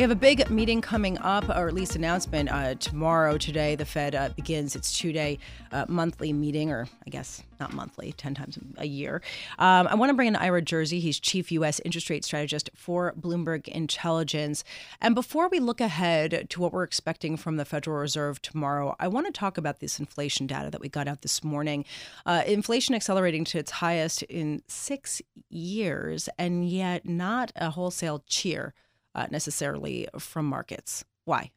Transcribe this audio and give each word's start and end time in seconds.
We 0.00 0.02
have 0.02 0.10
a 0.10 0.14
big 0.14 0.48
meeting 0.48 0.80
coming 0.80 1.18
up, 1.18 1.46
or 1.50 1.68
at 1.68 1.74
least 1.74 1.94
announcement 1.94 2.50
uh, 2.50 2.74
tomorrow. 2.76 3.36
Today, 3.36 3.74
the 3.74 3.84
Fed 3.84 4.14
uh, 4.14 4.30
begins 4.30 4.74
its 4.74 4.98
two-day 4.98 5.38
uh, 5.72 5.84
monthly 5.88 6.32
meeting, 6.32 6.70
or 6.70 6.88
I 7.06 7.10
guess 7.10 7.42
not 7.60 7.74
monthly, 7.74 8.12
ten 8.14 8.34
times 8.34 8.58
a 8.78 8.86
year. 8.86 9.20
Um, 9.58 9.86
I 9.88 9.94
want 9.96 10.08
to 10.08 10.14
bring 10.14 10.28
in 10.28 10.36
Ira 10.36 10.62
Jersey. 10.62 11.00
He's 11.00 11.20
chief 11.20 11.52
U.S. 11.52 11.82
interest 11.84 12.08
rate 12.08 12.24
strategist 12.24 12.70
for 12.74 13.12
Bloomberg 13.20 13.68
Intelligence. 13.68 14.64
And 15.02 15.14
before 15.14 15.50
we 15.50 15.60
look 15.60 15.82
ahead 15.82 16.46
to 16.48 16.60
what 16.62 16.72
we're 16.72 16.82
expecting 16.84 17.36
from 17.36 17.58
the 17.58 17.66
Federal 17.66 17.98
Reserve 17.98 18.40
tomorrow, 18.40 18.96
I 18.98 19.06
want 19.06 19.26
to 19.26 19.32
talk 19.32 19.58
about 19.58 19.80
this 19.80 19.98
inflation 20.00 20.46
data 20.46 20.70
that 20.70 20.80
we 20.80 20.88
got 20.88 21.08
out 21.08 21.20
this 21.20 21.44
morning. 21.44 21.84
Uh, 22.24 22.42
inflation 22.46 22.94
accelerating 22.94 23.44
to 23.44 23.58
its 23.58 23.70
highest 23.70 24.22
in 24.22 24.62
six 24.66 25.20
years, 25.50 26.30
and 26.38 26.66
yet 26.66 27.06
not 27.06 27.52
a 27.54 27.68
wholesale 27.68 28.24
cheer 28.26 28.72
uh, 29.14 29.26
necessarily 29.30 30.08
from 30.18 30.46
markets. 30.46 31.04
Why? 31.24 31.50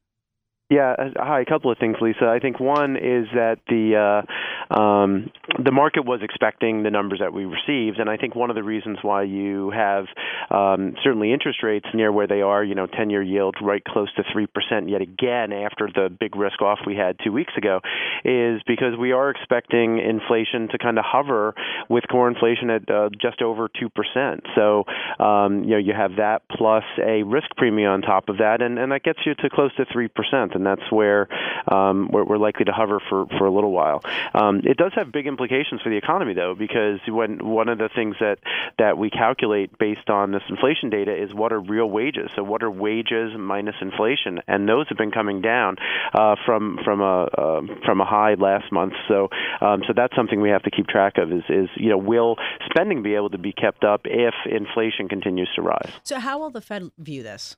Yeah, 0.69 0.95
uh, 0.97 1.09
hi. 1.17 1.41
A 1.41 1.45
couple 1.45 1.71
of 1.71 1.77
things, 1.77 1.97
Lisa. 2.01 2.25
I 2.25 2.39
think 2.39 2.59
one 2.59 2.95
is 2.95 3.27
that 3.35 3.57
the 3.67 3.95
uh, 3.95 4.31
um, 4.69 5.31
the 5.64 5.72
market 5.72 6.06
was 6.06 6.22
expecting 6.22 6.83
the 6.83 6.92
numbers 6.92 7.19
that 7.19 7.33
we 7.33 7.45
received, 7.45 8.00
and 8.00 8.09
I 8.09 8.17
think 8.17 8.36
one 8.36 8.50
of 8.50 8.56
the 8.56 8.64
reasons 8.64 9.00
why 9.02 9.23
you 9.23 9.72
have 9.72 10.06
um, 10.50 10.95
certainly 11.03 11.33
interest 11.33 11.64
rates 11.64 11.88
near 11.94 12.11
where 12.11 12.28
they 12.28 12.42
are, 12.42 12.64
you 12.64 12.75
know, 12.75 12.88
10-year 12.88 13.22
yield 13.22 13.56
right 13.61 13.84
close 13.84 14.14
to 14.16 14.23
three 14.31 14.47
percent 14.47 14.89
yet 14.89 15.02
again 15.02 15.52
after 15.52 15.89
the 15.94 16.09
big 16.09 16.36
risk 16.36 16.61
off 16.61 16.80
we 16.86 16.95
had 16.95 17.17
two 17.23 17.31
weeks 17.31 17.53
ago, 17.58 17.81
is 18.23 18.61
because 18.67 18.97
we 18.97 19.11
are 19.11 19.30
expecting 19.30 20.00
inflation 20.00 20.67
to 20.69 20.78
kind 20.78 20.97
of 20.97 21.06
hover 21.06 21.53
with 21.89 22.03
core 22.09 22.28
inflation 22.28 22.69
at 22.69 22.89
uh, 22.89 23.09
just 23.19 23.41
over 23.41 23.69
two 23.80 23.89
percent. 23.89 24.44
So 24.56 24.86
um, 25.19 25.64
you 25.64 25.72
know 25.72 25.78
you 25.78 25.94
have 25.94 26.17
that 26.17 26.44
plus 26.50 26.84
a 27.03 27.23
risk 27.23 27.47
premium 27.58 27.91
on 27.91 28.02
top 28.02 28.30
of 28.30 28.38
that, 28.38 28.61
and, 28.61 28.80
and 28.80 28.91
that 28.91 29.03
gets 29.03 29.19
you 29.25 29.36
to 29.36 29.50
close 29.50 29.73
to 29.75 29.86
three 29.91 30.08
percent 30.08 30.53
and 30.53 30.66
that's 30.66 30.91
where 30.91 31.28
um, 31.72 32.09
we're, 32.11 32.23
we're, 32.23 32.38
likely 32.38 32.66
to 32.66 32.72
hover 32.72 33.00
for, 33.09 33.25
for 33.38 33.45
a 33.45 33.52
little 33.52 33.72
while. 33.72 34.02
Um, 34.34 34.52
it 34.63 34.77
does 34.77 34.91
have 34.95 35.11
big 35.11 35.27
implications 35.27 35.81
for 35.81 35.89
the 35.89 35.97
economy, 35.97 36.33
though, 36.33 36.55
because 36.57 36.99
when 37.07 37.45
one 37.45 37.69
of 37.69 37.77
the 37.77 37.89
things 37.93 38.15
that 38.19 38.39
that 38.77 38.97
we 38.97 39.09
calculate 39.09 39.77
based 39.77 40.09
on 40.09 40.31
this 40.31 40.43
inflation 40.49 40.89
data 40.89 41.13
is 41.13 41.33
what 41.33 41.53
are 41.53 41.59
real 41.59 41.89
wages. 41.89 42.29
So 42.35 42.43
what 42.43 42.63
are 42.63 42.71
wages 42.71 43.31
minus 43.37 43.75
inflation, 43.81 44.39
and 44.47 44.67
those 44.67 44.87
have 44.89 44.97
been 44.97 45.11
coming 45.11 45.41
down 45.41 45.77
uh, 46.13 46.35
from 46.45 46.79
from 46.83 47.01
a 47.01 47.23
uh, 47.23 47.61
from 47.85 48.01
a 48.01 48.05
high 48.05 48.35
last 48.35 48.71
month. 48.71 48.93
So 49.07 49.29
um, 49.61 49.83
so 49.87 49.93
that's 49.95 50.15
something 50.15 50.41
we 50.41 50.49
have 50.49 50.63
to 50.63 50.71
keep 50.71 50.88
track 50.88 51.17
of. 51.17 51.31
Is 51.31 51.43
is 51.49 51.69
you 51.75 51.89
know 51.89 51.97
will 51.97 52.38
spending 52.65 53.03
be 53.03 53.15
able 53.15 53.29
to 53.31 53.38
be 53.38 53.53
kept 53.53 53.83
up 53.83 54.01
if 54.05 54.33
inflation 54.45 55.07
continues 55.07 55.49
to 55.55 55.61
rise? 55.61 55.91
So 56.03 56.19
how 56.19 56.39
will 56.39 56.49
the 56.49 56.61
Fed 56.61 56.91
view 56.97 57.23
this? 57.23 57.55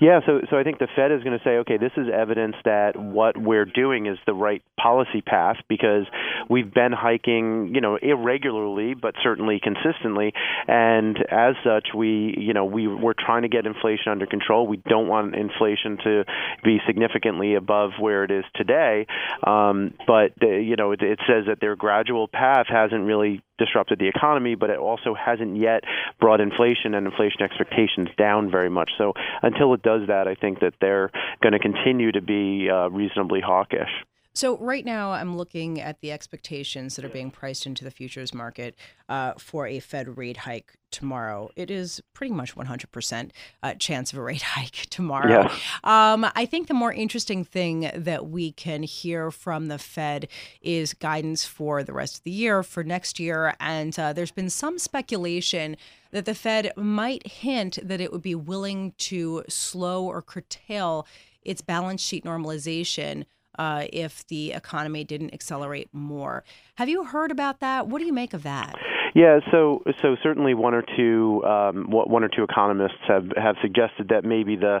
Yeah, 0.00 0.20
so 0.24 0.40
so 0.48 0.56
I 0.56 0.62
think 0.62 0.78
the 0.78 0.86
Fed 0.94 1.10
is 1.10 1.24
going 1.24 1.36
to 1.36 1.44
say, 1.44 1.56
okay, 1.58 1.76
this 1.76 1.90
is 1.96 2.06
evidence 2.12 2.54
that 2.64 2.96
what 2.96 3.36
we're 3.36 3.64
doing 3.64 4.06
is 4.06 4.16
the 4.26 4.32
right 4.32 4.62
policy 4.80 5.22
path 5.22 5.56
because 5.68 6.06
we've 6.48 6.72
been 6.72 6.92
hiking, 6.92 7.74
you 7.74 7.80
know, 7.80 7.96
irregularly 8.00 8.94
but 8.94 9.14
certainly 9.22 9.60
consistently, 9.60 10.32
and 10.68 11.18
as 11.30 11.56
such, 11.64 11.88
we, 11.96 12.34
you 12.38 12.52
know, 12.52 12.64
we 12.64 12.86
we're 12.86 13.14
trying 13.14 13.42
to 13.42 13.48
get 13.48 13.66
inflation 13.66 14.12
under 14.12 14.26
control. 14.26 14.68
We 14.68 14.76
don't 14.76 15.08
want 15.08 15.34
inflation 15.34 15.98
to 16.04 16.24
be 16.62 16.78
significantly 16.86 17.56
above 17.56 17.92
where 17.98 18.22
it 18.22 18.30
is 18.30 18.44
today, 18.54 19.06
um, 19.44 19.94
but 20.06 20.32
uh, 20.40 20.46
you 20.46 20.76
know, 20.76 20.92
it, 20.92 21.02
it 21.02 21.18
says 21.26 21.46
that 21.48 21.58
their 21.60 21.74
gradual 21.74 22.28
path 22.28 22.66
hasn't 22.68 23.04
really 23.04 23.42
disrupted 23.58 23.98
the 23.98 24.08
economy, 24.08 24.54
but 24.54 24.70
it 24.70 24.78
also 24.78 25.14
hasn't 25.14 25.56
yet 25.56 25.84
brought 26.20 26.40
inflation 26.40 26.94
and 26.94 27.06
inflation 27.06 27.42
expectations 27.42 28.08
down 28.16 28.50
very 28.50 28.70
much. 28.70 28.90
So 28.96 29.12
until 29.42 29.74
it 29.74 29.82
does 29.82 30.02
that, 30.08 30.26
I 30.28 30.34
think 30.34 30.60
that 30.60 30.74
they're 30.80 31.10
going 31.42 31.52
to 31.52 31.58
continue 31.58 32.12
to 32.12 32.22
be 32.22 32.68
uh, 32.70 32.88
reasonably 32.88 33.40
hawkish. 33.40 33.90
So 34.38 34.56
right 34.58 34.84
now, 34.84 35.10
I'm 35.10 35.36
looking 35.36 35.80
at 35.80 36.00
the 36.00 36.12
expectations 36.12 36.94
that 36.94 37.04
are 37.04 37.08
being 37.08 37.32
priced 37.32 37.66
into 37.66 37.82
the 37.82 37.90
futures 37.90 38.32
market 38.32 38.76
uh, 39.08 39.32
for 39.36 39.66
a 39.66 39.80
Fed 39.80 40.16
rate 40.16 40.36
hike 40.36 40.74
tomorrow. 40.92 41.50
It 41.56 41.72
is 41.72 42.00
pretty 42.14 42.32
much 42.32 42.54
100% 42.54 43.30
uh, 43.64 43.74
chance 43.74 44.12
of 44.12 44.18
a 44.20 44.22
rate 44.22 44.42
hike 44.54 44.86
tomorrow. 44.90 45.50
Yeah. 45.50 46.12
Um, 46.12 46.24
I 46.36 46.46
think 46.46 46.68
the 46.68 46.74
more 46.74 46.92
interesting 46.92 47.42
thing 47.42 47.90
that 47.92 48.28
we 48.28 48.52
can 48.52 48.84
hear 48.84 49.32
from 49.32 49.66
the 49.66 49.76
Fed 49.76 50.28
is 50.62 50.94
guidance 50.94 51.44
for 51.44 51.82
the 51.82 51.92
rest 51.92 52.18
of 52.18 52.22
the 52.22 52.30
year, 52.30 52.62
for 52.62 52.84
next 52.84 53.18
year, 53.18 53.56
and 53.58 53.98
uh, 53.98 54.12
there's 54.12 54.30
been 54.30 54.50
some 54.50 54.78
speculation 54.78 55.76
that 56.12 56.26
the 56.26 56.34
Fed 56.36 56.70
might 56.76 57.26
hint 57.26 57.80
that 57.82 58.00
it 58.00 58.12
would 58.12 58.22
be 58.22 58.36
willing 58.36 58.92
to 58.98 59.42
slow 59.48 60.04
or 60.04 60.22
curtail 60.22 61.08
its 61.42 61.60
balance 61.60 62.00
sheet 62.00 62.24
normalization 62.24 63.24
uh, 63.58 63.86
if 63.92 64.26
the 64.28 64.52
economy 64.52 65.04
didn't 65.04 65.34
accelerate 65.34 65.88
more. 65.92 66.44
Have 66.76 66.88
you 66.88 67.04
heard 67.04 67.30
about 67.30 67.60
that? 67.60 67.88
What 67.88 67.98
do 67.98 68.06
you 68.06 68.12
make 68.12 68.32
of 68.32 68.44
that? 68.44 68.74
Yeah, 69.18 69.40
so 69.50 69.82
so 70.00 70.14
certainly 70.22 70.54
one 70.54 70.74
or 70.74 70.84
two 70.96 71.42
um, 71.44 71.86
one 71.90 72.22
or 72.22 72.28
two 72.28 72.44
economists 72.44 73.02
have, 73.08 73.24
have 73.36 73.56
suggested 73.60 74.10
that 74.10 74.24
maybe 74.24 74.54
the 74.54 74.78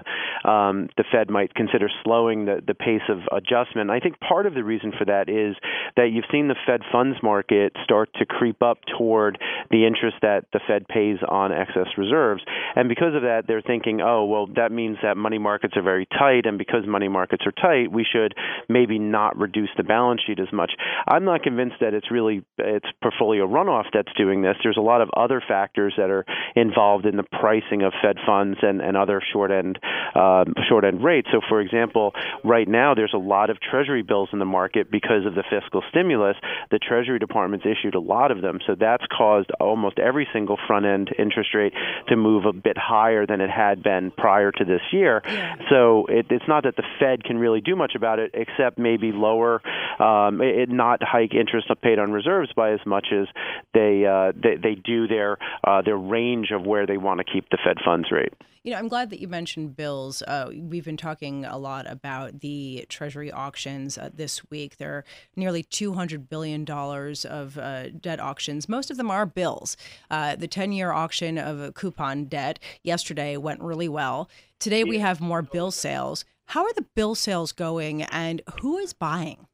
um, 0.48 0.90
the 0.96 1.02
Fed 1.10 1.28
might 1.28 1.52
consider 1.56 1.90
slowing 2.04 2.44
the, 2.44 2.62
the 2.64 2.74
pace 2.74 3.02
of 3.08 3.18
adjustment. 3.36 3.90
I 3.90 3.98
think 3.98 4.20
part 4.20 4.46
of 4.46 4.54
the 4.54 4.62
reason 4.62 4.92
for 4.96 5.04
that 5.06 5.28
is 5.28 5.56
that 5.96 6.10
you've 6.12 6.30
seen 6.30 6.46
the 6.46 6.54
Fed 6.68 6.82
funds 6.92 7.18
market 7.20 7.72
start 7.82 8.10
to 8.20 8.26
creep 8.26 8.62
up 8.62 8.78
toward 8.96 9.38
the 9.72 9.84
interest 9.84 10.18
that 10.22 10.44
the 10.52 10.60
Fed 10.68 10.86
pays 10.86 11.18
on 11.28 11.50
excess 11.50 11.88
reserves, 11.96 12.44
and 12.76 12.88
because 12.88 13.16
of 13.16 13.22
that, 13.22 13.48
they're 13.48 13.60
thinking, 13.60 14.00
oh 14.00 14.24
well, 14.24 14.46
that 14.54 14.70
means 14.70 14.98
that 15.02 15.16
money 15.16 15.38
markets 15.38 15.76
are 15.76 15.82
very 15.82 16.06
tight, 16.16 16.46
and 16.46 16.58
because 16.58 16.86
money 16.86 17.08
markets 17.08 17.42
are 17.44 17.50
tight, 17.50 17.90
we 17.90 18.06
should 18.06 18.34
maybe 18.68 19.00
not 19.00 19.36
reduce 19.36 19.70
the 19.76 19.82
balance 19.82 20.20
sheet 20.24 20.38
as 20.38 20.52
much. 20.52 20.70
I'm 21.08 21.24
not 21.24 21.42
convinced 21.42 21.78
that 21.80 21.92
it's 21.92 22.12
really 22.12 22.44
it's 22.58 22.86
portfolio 23.02 23.44
runoff 23.44 23.86
that's 23.92 24.12
doing 24.16 24.27
this. 24.42 24.56
There's 24.62 24.76
a 24.76 24.82
lot 24.82 25.00
of 25.00 25.10
other 25.16 25.42
factors 25.46 25.94
that 25.96 26.10
are 26.10 26.24
involved 26.54 27.06
in 27.06 27.16
the 27.16 27.22
pricing 27.22 27.82
of 27.82 27.92
Fed 28.02 28.16
funds 28.26 28.58
and, 28.62 28.80
and 28.80 28.96
other 28.96 29.22
short 29.32 29.50
end 29.50 29.78
uh, 30.14 30.44
short 30.68 30.84
end 30.84 31.02
rates. 31.02 31.28
So, 31.32 31.40
for 31.48 31.60
example, 31.60 32.12
right 32.44 32.68
now 32.68 32.94
there's 32.94 33.14
a 33.14 33.18
lot 33.18 33.50
of 33.50 33.58
Treasury 33.60 34.02
bills 34.02 34.28
in 34.32 34.38
the 34.38 34.44
market 34.44 34.90
because 34.90 35.26
of 35.26 35.34
the 35.34 35.44
fiscal 35.48 35.82
stimulus. 35.90 36.36
The 36.70 36.78
Treasury 36.78 37.18
Department's 37.18 37.66
issued 37.66 37.94
a 37.94 38.00
lot 38.00 38.30
of 38.30 38.42
them, 38.42 38.58
so 38.66 38.74
that's 38.78 39.04
caused 39.16 39.50
almost 39.60 39.98
every 39.98 40.28
single 40.32 40.58
front 40.66 40.86
end 40.86 41.10
interest 41.18 41.54
rate 41.54 41.72
to 42.08 42.16
move 42.16 42.44
a 42.44 42.52
bit 42.52 42.76
higher 42.76 43.26
than 43.26 43.40
it 43.40 43.50
had 43.50 43.82
been 43.82 44.10
prior 44.10 44.52
to 44.52 44.64
this 44.64 44.82
year. 44.92 45.22
So 45.70 46.06
it, 46.06 46.26
it's 46.30 46.48
not 46.48 46.64
that 46.64 46.76
the 46.76 46.84
Fed 46.98 47.24
can 47.24 47.38
really 47.38 47.60
do 47.60 47.76
much 47.76 47.94
about 47.94 48.18
it, 48.18 48.32
except 48.34 48.78
maybe 48.78 49.12
lower, 49.12 49.62
um, 50.00 50.40
it, 50.42 50.68
not 50.68 51.02
hike 51.02 51.34
interest 51.34 51.68
paid 51.82 51.98
on 51.98 52.12
reserves 52.12 52.50
by 52.54 52.72
as 52.72 52.80
much 52.86 53.08
as 53.12 53.26
they 53.74 54.04
uh, 54.08 54.32
they, 54.34 54.56
they 54.56 54.74
do 54.74 55.06
their 55.06 55.38
uh, 55.64 55.82
their 55.82 55.96
range 55.96 56.50
of 56.50 56.64
where 56.64 56.86
they 56.86 56.96
want 56.96 57.18
to 57.18 57.24
keep 57.24 57.48
the 57.50 57.58
Fed 57.64 57.76
funds 57.84 58.10
rate. 58.10 58.32
You 58.64 58.72
know, 58.72 58.80
I'm 58.80 58.88
glad 58.88 59.08
that 59.10 59.20
you 59.20 59.28
mentioned 59.28 59.76
bills. 59.76 60.20
Uh, 60.20 60.50
we've 60.54 60.84
been 60.84 60.98
talking 60.98 61.46
a 61.46 61.56
lot 61.56 61.90
about 61.90 62.40
the 62.40 62.84
Treasury 62.90 63.32
auctions 63.32 63.96
uh, 63.96 64.10
this 64.12 64.42
week. 64.50 64.76
There 64.76 64.92
are 64.92 65.04
nearly 65.36 65.62
$200 65.62 66.28
billion 66.28 66.68
of 66.68 67.56
uh, 67.56 67.88
debt 67.90 68.20
auctions. 68.20 68.68
Most 68.68 68.90
of 68.90 68.98
them 68.98 69.10
are 69.10 69.24
bills. 69.24 69.78
Uh, 70.10 70.36
the 70.36 70.48
10 70.48 70.72
year 70.72 70.92
auction 70.92 71.38
of 71.38 71.72
coupon 71.72 72.26
debt 72.26 72.58
yesterday 72.82 73.38
went 73.38 73.62
really 73.62 73.88
well. 73.88 74.28
Today 74.58 74.84
we 74.84 74.98
have 74.98 75.18
more 75.18 75.40
bill 75.40 75.70
sales. 75.70 76.26
How 76.48 76.64
are 76.64 76.72
the 76.74 76.86
bill 76.94 77.14
sales 77.14 77.52
going 77.52 78.02
and 78.02 78.42
who 78.60 78.76
is 78.76 78.92
buying? 78.92 79.47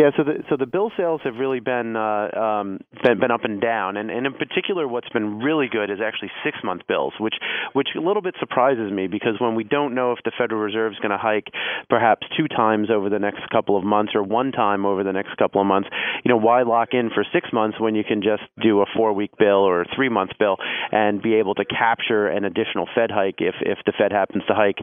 Yeah, 0.00 0.16
so 0.16 0.24
the 0.24 0.42
so 0.48 0.56
the 0.56 0.64
bill 0.64 0.90
sales 0.96 1.20
have 1.24 1.34
really 1.36 1.60
been 1.60 1.94
uh, 1.94 2.32
um, 2.32 2.80
been, 3.04 3.20
been 3.20 3.30
up 3.30 3.44
and 3.44 3.60
down, 3.60 3.98
and, 3.98 4.10
and 4.10 4.24
in 4.24 4.32
particular, 4.32 4.88
what's 4.88 5.10
been 5.10 5.40
really 5.40 5.68
good 5.70 5.90
is 5.90 5.98
actually 6.02 6.30
six 6.42 6.56
month 6.64 6.86
bills, 6.88 7.12
which 7.20 7.34
which 7.74 7.88
a 7.94 8.00
little 8.00 8.22
bit 8.22 8.34
surprises 8.40 8.90
me 8.90 9.08
because 9.08 9.36
when 9.38 9.54
we 9.54 9.62
don't 9.62 9.94
know 9.94 10.12
if 10.12 10.20
the 10.24 10.32
Federal 10.38 10.62
Reserve 10.62 10.92
is 10.92 10.98
going 11.00 11.10
to 11.10 11.18
hike 11.18 11.52
perhaps 11.90 12.26
two 12.34 12.48
times 12.48 12.88
over 12.90 13.10
the 13.10 13.18
next 13.18 13.40
couple 13.52 13.76
of 13.76 13.84
months 13.84 14.12
or 14.14 14.22
one 14.22 14.52
time 14.52 14.86
over 14.86 15.04
the 15.04 15.12
next 15.12 15.36
couple 15.36 15.60
of 15.60 15.66
months, 15.66 15.90
you 16.24 16.30
know, 16.30 16.38
why 16.38 16.62
lock 16.62 16.88
in 16.92 17.10
for 17.12 17.22
six 17.30 17.52
months 17.52 17.78
when 17.78 17.94
you 17.94 18.02
can 18.02 18.22
just 18.22 18.44
do 18.62 18.80
a 18.80 18.86
four 18.96 19.12
week 19.12 19.36
bill 19.38 19.68
or 19.68 19.82
a 19.82 19.86
three 19.94 20.08
month 20.08 20.30
bill 20.38 20.56
and 20.92 21.20
be 21.20 21.34
able 21.34 21.54
to 21.56 21.64
capture 21.66 22.26
an 22.26 22.46
additional 22.46 22.88
Fed 22.94 23.10
hike 23.10 23.40
if 23.40 23.56
if 23.60 23.76
the 23.84 23.92
Fed 23.98 24.12
happens 24.12 24.44
to 24.48 24.54
hike 24.54 24.78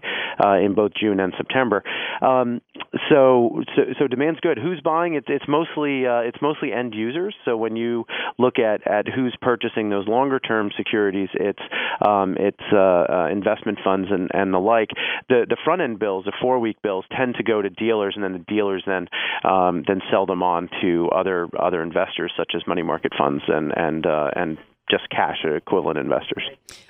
uh, 0.46 0.60
in 0.60 0.76
both 0.76 0.92
June 0.94 1.20
and 1.20 1.34
September. 1.38 1.82
Um, 2.22 2.62
so, 3.10 3.64
so 3.76 3.82
so 3.98 4.06
demand's 4.06 4.42
good. 4.42 4.60
Who's 4.60 4.80
buying? 4.80 5.07
It's 5.16 5.28
it's 5.30 5.48
mostly 5.48 6.06
uh, 6.06 6.20
it's 6.22 6.42
mostly 6.42 6.72
end 6.72 6.94
users. 6.94 7.36
So 7.46 7.58
when 7.58 7.76
you 7.76 8.06
look 8.38 8.60
at 8.60 8.86
at 8.88 9.08
who's 9.08 9.36
purchasing 9.42 9.90
those 9.90 10.08
longer 10.08 10.40
term 10.40 10.72
securities, 10.76 11.30
it's 11.34 11.62
um, 12.06 12.36
it's 12.40 12.64
uh, 12.72 12.78
uh, 12.78 13.30
investment 13.32 13.80
funds 13.84 14.10
and 14.12 14.30
and 14.34 14.54
the 14.54 14.60
like. 14.60 14.90
The 15.30 15.46
the 15.48 15.58
front 15.64 15.82
end 15.82 16.00
bills, 16.00 16.26
the 16.26 16.34
four 16.42 16.60
week 16.60 16.82
bills, 16.82 17.06
tend 17.16 17.36
to 17.36 17.44
go 17.44 17.62
to 17.62 17.70
dealers, 17.70 18.14
and 18.16 18.24
then 18.24 18.34
the 18.34 18.46
dealers 18.48 18.84
then 18.86 19.08
um, 19.44 19.84
then 19.88 20.02
sell 20.12 20.26
them 20.26 20.44
on 20.44 20.70
to 20.82 21.10
other 21.10 21.48
other 21.60 21.82
investors 21.82 22.32
such 22.38 22.54
as 22.56 22.62
money 22.68 22.84
market 22.84 23.14
funds 23.18 23.44
and 23.48 23.74
and 23.76 24.06
uh, 24.06 24.30
and 24.36 24.58
just 24.90 25.10
cash 25.10 25.44
or 25.44 25.56
equivalent 25.56 25.98
investors. 25.98 26.44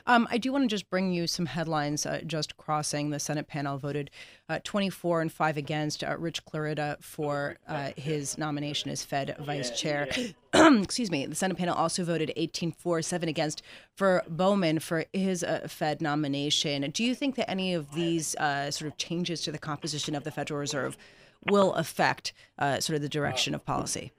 Um, 0.06 0.28
I 0.30 0.38
do 0.38 0.52
want 0.52 0.64
to 0.64 0.68
just 0.68 0.90
bring 0.90 1.12
you 1.12 1.26
some 1.28 1.48
headlines. 1.48 2.06
Uh, 2.06 2.22
just 2.26 2.56
crossing, 2.58 3.10
the 3.10 3.20
Senate 3.20 3.48
panel 3.48 3.78
voted 3.78 4.12
uh, 4.50 4.60
24 4.64 5.22
and 5.22 5.32
5 5.32 5.58
against 5.58 6.04
uh, 6.04 6.16
Rich 6.18 6.46
Clarida 6.46 7.02
for 7.04 7.58
uh, 7.68 7.92
his 7.98 8.38
nomination 8.38 8.92
as 8.92 9.04
Fed 9.04 9.36
vice 9.40 9.72
chair. 9.80 10.08
Excuse 10.54 11.12
me. 11.12 11.26
The 11.26 11.36
Senate 11.36 11.58
panel 11.58 11.76
also 11.76 12.04
voted 12.04 12.32
18 12.36 12.72
4, 12.72 13.02
7 13.02 13.30
against 13.30 13.64
for 13.96 14.24
Bowman 14.30 14.80
for 14.80 15.06
his 15.12 15.44
uh, 15.44 15.68
Fed 15.68 16.02
nomination. 16.02 16.90
Do 16.92 17.04
you 17.04 17.16
think 17.16 17.36
that 17.36 17.50
any 17.50 17.74
of 17.74 17.94
these 17.94 18.36
uh, 18.36 18.70
sort 18.70 18.92
of 18.92 18.98
changes 18.98 19.42
to 19.42 19.52
the 19.52 19.60
composition 19.60 20.16
of 20.16 20.24
the 20.24 20.32
Federal 20.32 20.60
Reserve 20.60 20.98
will 21.50 21.74
affect 21.74 22.34
sort 22.60 22.92
of 22.92 23.02
the 23.02 23.10
direction 23.10 23.56
of 23.56 23.64
policy? 23.66 24.12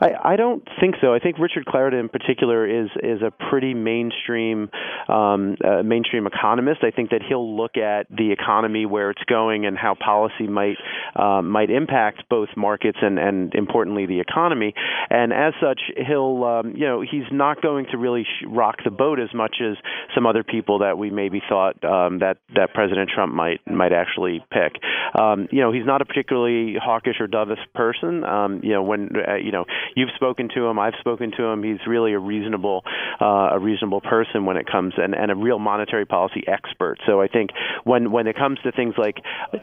I, 0.00 0.32
I 0.32 0.36
don't 0.36 0.66
think 0.80 0.96
so. 1.00 1.14
I 1.14 1.18
think 1.18 1.38
Richard 1.38 1.66
Clarida 1.66 1.98
in 1.98 2.08
particular 2.08 2.66
is 2.66 2.88
is 3.02 3.22
a 3.22 3.30
pretty 3.50 3.74
mainstream 3.74 4.70
um, 5.08 5.56
uh, 5.64 5.82
mainstream 5.82 6.26
economist. 6.26 6.80
I 6.82 6.90
think 6.90 7.10
that 7.10 7.22
he'll 7.26 7.56
look 7.56 7.76
at 7.76 8.06
the 8.10 8.32
economy 8.32 8.86
where 8.86 9.10
it's 9.10 9.22
going 9.24 9.66
and 9.66 9.76
how 9.76 9.94
policy 9.94 10.46
might 10.46 10.76
uh, 11.14 11.42
might 11.42 11.70
impact 11.70 12.24
both 12.28 12.48
markets 12.56 12.98
and 13.00 13.18
and 13.18 13.54
importantly 13.54 14.06
the 14.06 14.20
economy. 14.20 14.74
And 15.10 15.32
as 15.32 15.54
such, 15.60 15.80
he'll 15.96 16.44
um, 16.44 16.74
you 16.76 16.86
know 16.86 17.00
he's 17.00 17.30
not 17.32 17.62
going 17.62 17.86
to 17.92 17.98
really 17.98 18.24
sh- 18.24 18.46
rock 18.48 18.76
the 18.84 18.90
boat 18.90 19.18
as 19.20 19.32
much 19.34 19.56
as 19.60 19.76
some 20.14 20.26
other 20.26 20.42
people 20.42 20.80
that 20.80 20.98
we 20.98 21.10
maybe 21.10 21.40
thought 21.48 21.82
um, 21.84 22.18
that 22.20 22.38
that 22.54 22.74
President 22.74 23.10
Trump 23.14 23.32
might 23.32 23.60
might 23.66 23.92
actually 23.92 24.44
pick. 24.50 24.80
Um, 25.18 25.48
you 25.50 25.60
know 25.60 25.72
he's 25.72 25.86
not 25.86 26.02
a 26.02 26.04
particularly 26.04 26.76
hawkish 26.80 27.16
or 27.20 27.28
dovish 27.28 27.64
person. 27.74 28.24
Um, 28.24 28.60
you 28.62 28.72
know 28.72 28.82
when 28.82 29.10
uh, 29.16 29.36
you 29.36 29.52
know 29.52 29.64
you've 29.94 30.10
spoken 30.14 30.48
to 30.54 30.66
him, 30.66 30.78
I've 30.78 30.94
spoken 31.00 31.32
to 31.36 31.44
him. 31.44 31.62
He's 31.62 31.86
really 31.86 32.12
a 32.12 32.18
reasonable 32.18 32.82
uh, 33.20 33.50
a 33.52 33.58
reasonable 33.58 34.00
person 34.00 34.44
when 34.44 34.56
it 34.56 34.66
comes 34.70 34.94
and, 34.96 35.14
and 35.14 35.30
a 35.30 35.36
real 35.36 35.58
monetary 35.58 36.06
policy 36.06 36.44
expert. 36.46 36.98
So 37.06 37.20
I 37.20 37.28
think 37.28 37.50
when 37.84 38.10
when 38.10 38.26
it 38.26 38.36
comes 38.36 38.58
to 38.64 38.72
things 38.72 38.94
like 38.96 39.16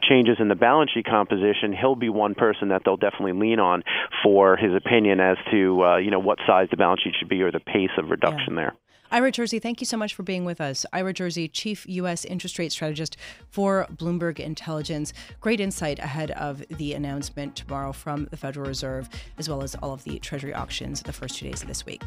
changes 0.08 0.36
in 0.40 0.48
the 0.48 0.54
balance 0.54 0.90
sheet 0.92 1.06
composition, 1.06 1.74
he'll 1.78 1.96
be 1.96 2.08
one 2.08 2.34
person 2.34 2.68
that 2.68 2.82
they'll 2.84 2.96
definitely 2.96 3.32
lean 3.32 3.58
on 3.58 3.82
for 4.22 4.56
his 4.56 4.72
opinion 4.74 5.20
as 5.20 5.36
to 5.50 5.82
uh, 5.82 5.96
you 5.98 6.10
know 6.10 6.20
what 6.20 6.38
size 6.46 6.68
the 6.70 6.76
balance 6.76 7.02
sheet 7.02 7.14
should 7.18 7.28
be 7.28 7.42
or 7.42 7.52
the 7.52 7.60
pace 7.60 7.90
of 7.98 8.10
reduction 8.10 8.54
yeah. 8.54 8.70
there. 8.70 8.74
Ira 9.14 9.30
Jersey, 9.30 9.60
thank 9.60 9.80
you 9.80 9.84
so 9.86 9.96
much 9.96 10.12
for 10.12 10.24
being 10.24 10.44
with 10.44 10.60
us. 10.60 10.84
Ira 10.92 11.12
Jersey, 11.12 11.46
Chief 11.46 11.86
U.S. 11.88 12.24
Interest 12.24 12.58
Rate 12.58 12.72
Strategist 12.72 13.16
for 13.48 13.86
Bloomberg 13.94 14.40
Intelligence. 14.40 15.12
Great 15.40 15.60
insight 15.60 16.00
ahead 16.00 16.32
of 16.32 16.66
the 16.66 16.94
announcement 16.94 17.54
tomorrow 17.54 17.92
from 17.92 18.24
the 18.32 18.36
Federal 18.36 18.66
Reserve, 18.66 19.08
as 19.38 19.48
well 19.48 19.62
as 19.62 19.76
all 19.76 19.92
of 19.92 20.02
the 20.02 20.18
Treasury 20.18 20.52
auctions 20.52 21.00
the 21.00 21.12
first 21.12 21.36
two 21.36 21.48
days 21.48 21.62
of 21.62 21.68
this 21.68 21.86
week. 21.86 22.02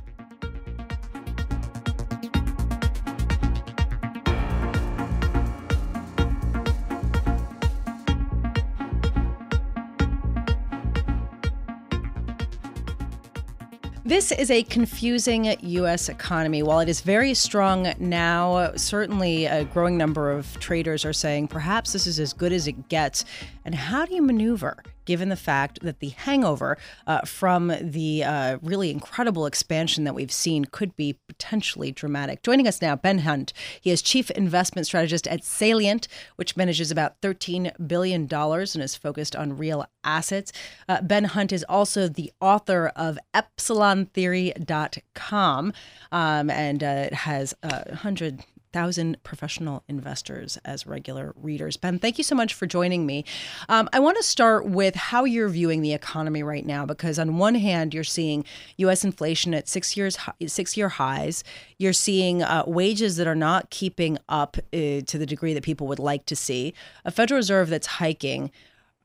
This 14.08 14.32
is 14.32 14.50
a 14.50 14.64
confusing 14.64 15.54
U.S. 15.60 16.08
economy. 16.08 16.64
While 16.64 16.80
it 16.80 16.88
is 16.88 17.02
very 17.02 17.34
strong 17.34 17.94
now, 18.00 18.72
certainly 18.78 19.48
a 19.48 19.66
growing 19.66 19.98
number 19.98 20.32
of 20.32 20.58
traders 20.62 21.04
are 21.04 21.12
saying 21.12 21.50
perhaps 21.50 21.92
this 21.92 22.08
is 22.08 22.18
as 22.18 22.32
good 22.32 22.54
as 22.54 22.70
it 22.70 22.88
gets. 22.88 23.26
And 23.66 23.76
how 23.76 24.06
do 24.06 24.16
you 24.16 24.22
maneuver 24.22 24.82
given 25.08 25.30
the 25.30 25.36
fact 25.36 25.80
that 25.82 26.02
the 26.02 26.10
hangover 26.10 26.78
uh, 27.08 27.22
from 27.22 27.74
the 27.82 28.24
uh, 28.24 28.60
really 28.62 28.92
incredible 28.92 29.48
expansion 29.48 30.04
that 30.04 30.14
we've 30.14 30.32
seen 30.32 30.66
could 30.66 30.96
be 30.96 31.18
potentially 31.28 31.92
dramatic. 31.92 32.44
Joining 32.44 32.68
us 32.68 32.80
now, 32.82 32.96
Ben 32.96 33.18
Hunt. 33.20 33.54
He 33.82 33.90
is 33.90 34.04
chief 34.04 34.30
investment 34.32 34.86
strategist 34.86 35.26
at 35.28 35.44
Salient, 35.44 36.08
which 36.36 36.58
manages 36.58 36.92
about 36.92 37.20
$13 37.22 37.88
billion 37.88 38.28
and 38.32 38.84
is 38.84 38.96
focused 38.96 39.36
on 39.36 39.58
real 39.58 39.86
assets. 40.04 40.52
Uh, 40.90 41.02
ben 41.02 41.24
Hunt 41.24 41.52
is 41.52 41.66
also 41.68 42.08
the 42.08 42.32
author 42.42 42.92
of 42.96 43.18
EpsilonTheory.com 43.34 45.74
um, 46.12 46.50
and 46.50 46.84
uh, 46.84 47.06
it 47.08 47.14
has 47.14 47.54
a 47.64 47.96
hundred 47.96 48.44
1,000 48.78 49.18
professional 49.24 49.84
investors 49.88 50.58
as 50.64 50.86
regular 50.86 51.34
readers. 51.36 51.78
Ben, 51.78 51.98
thank 51.98 52.20
you 52.20 52.24
so 52.24 52.36
much 52.36 52.54
for 52.54 52.68
joining 52.68 53.08
me. 53.08 53.26
Um, 53.70 53.90
I 53.92 54.00
want 54.00 54.18
to 54.18 54.24
start 54.24 54.68
with 54.68 54.94
how 54.94 55.24
you're 55.24 55.50
viewing 55.50 55.82
the 55.82 55.94
economy 55.94 56.44
right 56.44 56.66
now, 56.66 56.86
because 56.86 57.18
on 57.18 57.38
one 57.38 57.56
hand, 57.56 57.96
you're 57.96 58.04
seeing 58.04 58.46
U.S. 58.78 59.04
inflation 59.04 59.56
at 59.56 59.68
six 59.68 59.98
years 59.98 60.16
six 60.46 60.78
year 60.78 60.90
highs. 60.90 61.44
You're 61.80 61.92
seeing 61.92 62.44
uh, 62.44 62.66
wages 62.68 63.18
that 63.18 63.26
are 63.26 63.36
not 63.36 63.72
keeping 63.72 64.20
up 64.30 64.58
uh, 64.58 65.02
to 65.02 65.18
the 65.18 65.26
degree 65.26 65.56
that 65.56 65.64
people 65.64 65.88
would 65.88 66.00
like 66.00 66.28
to 66.28 66.36
see. 66.36 66.76
A 67.04 67.10
Federal 67.10 67.38
Reserve 67.38 67.70
that's 67.70 67.88
hiking. 67.88 68.52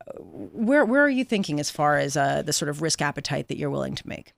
Uh, 0.06 0.20
where 0.20 0.84
where 0.84 1.02
are 1.02 1.08
you 1.08 1.24
thinking 1.24 1.58
as 1.58 1.70
far 1.70 1.96
as 1.96 2.14
uh, 2.14 2.42
the 2.42 2.52
sort 2.52 2.68
of 2.68 2.82
risk 2.82 3.00
appetite 3.00 3.48
that 3.48 3.56
you're 3.56 3.70
willing 3.70 3.94
to 3.94 4.06
make? 4.06 4.34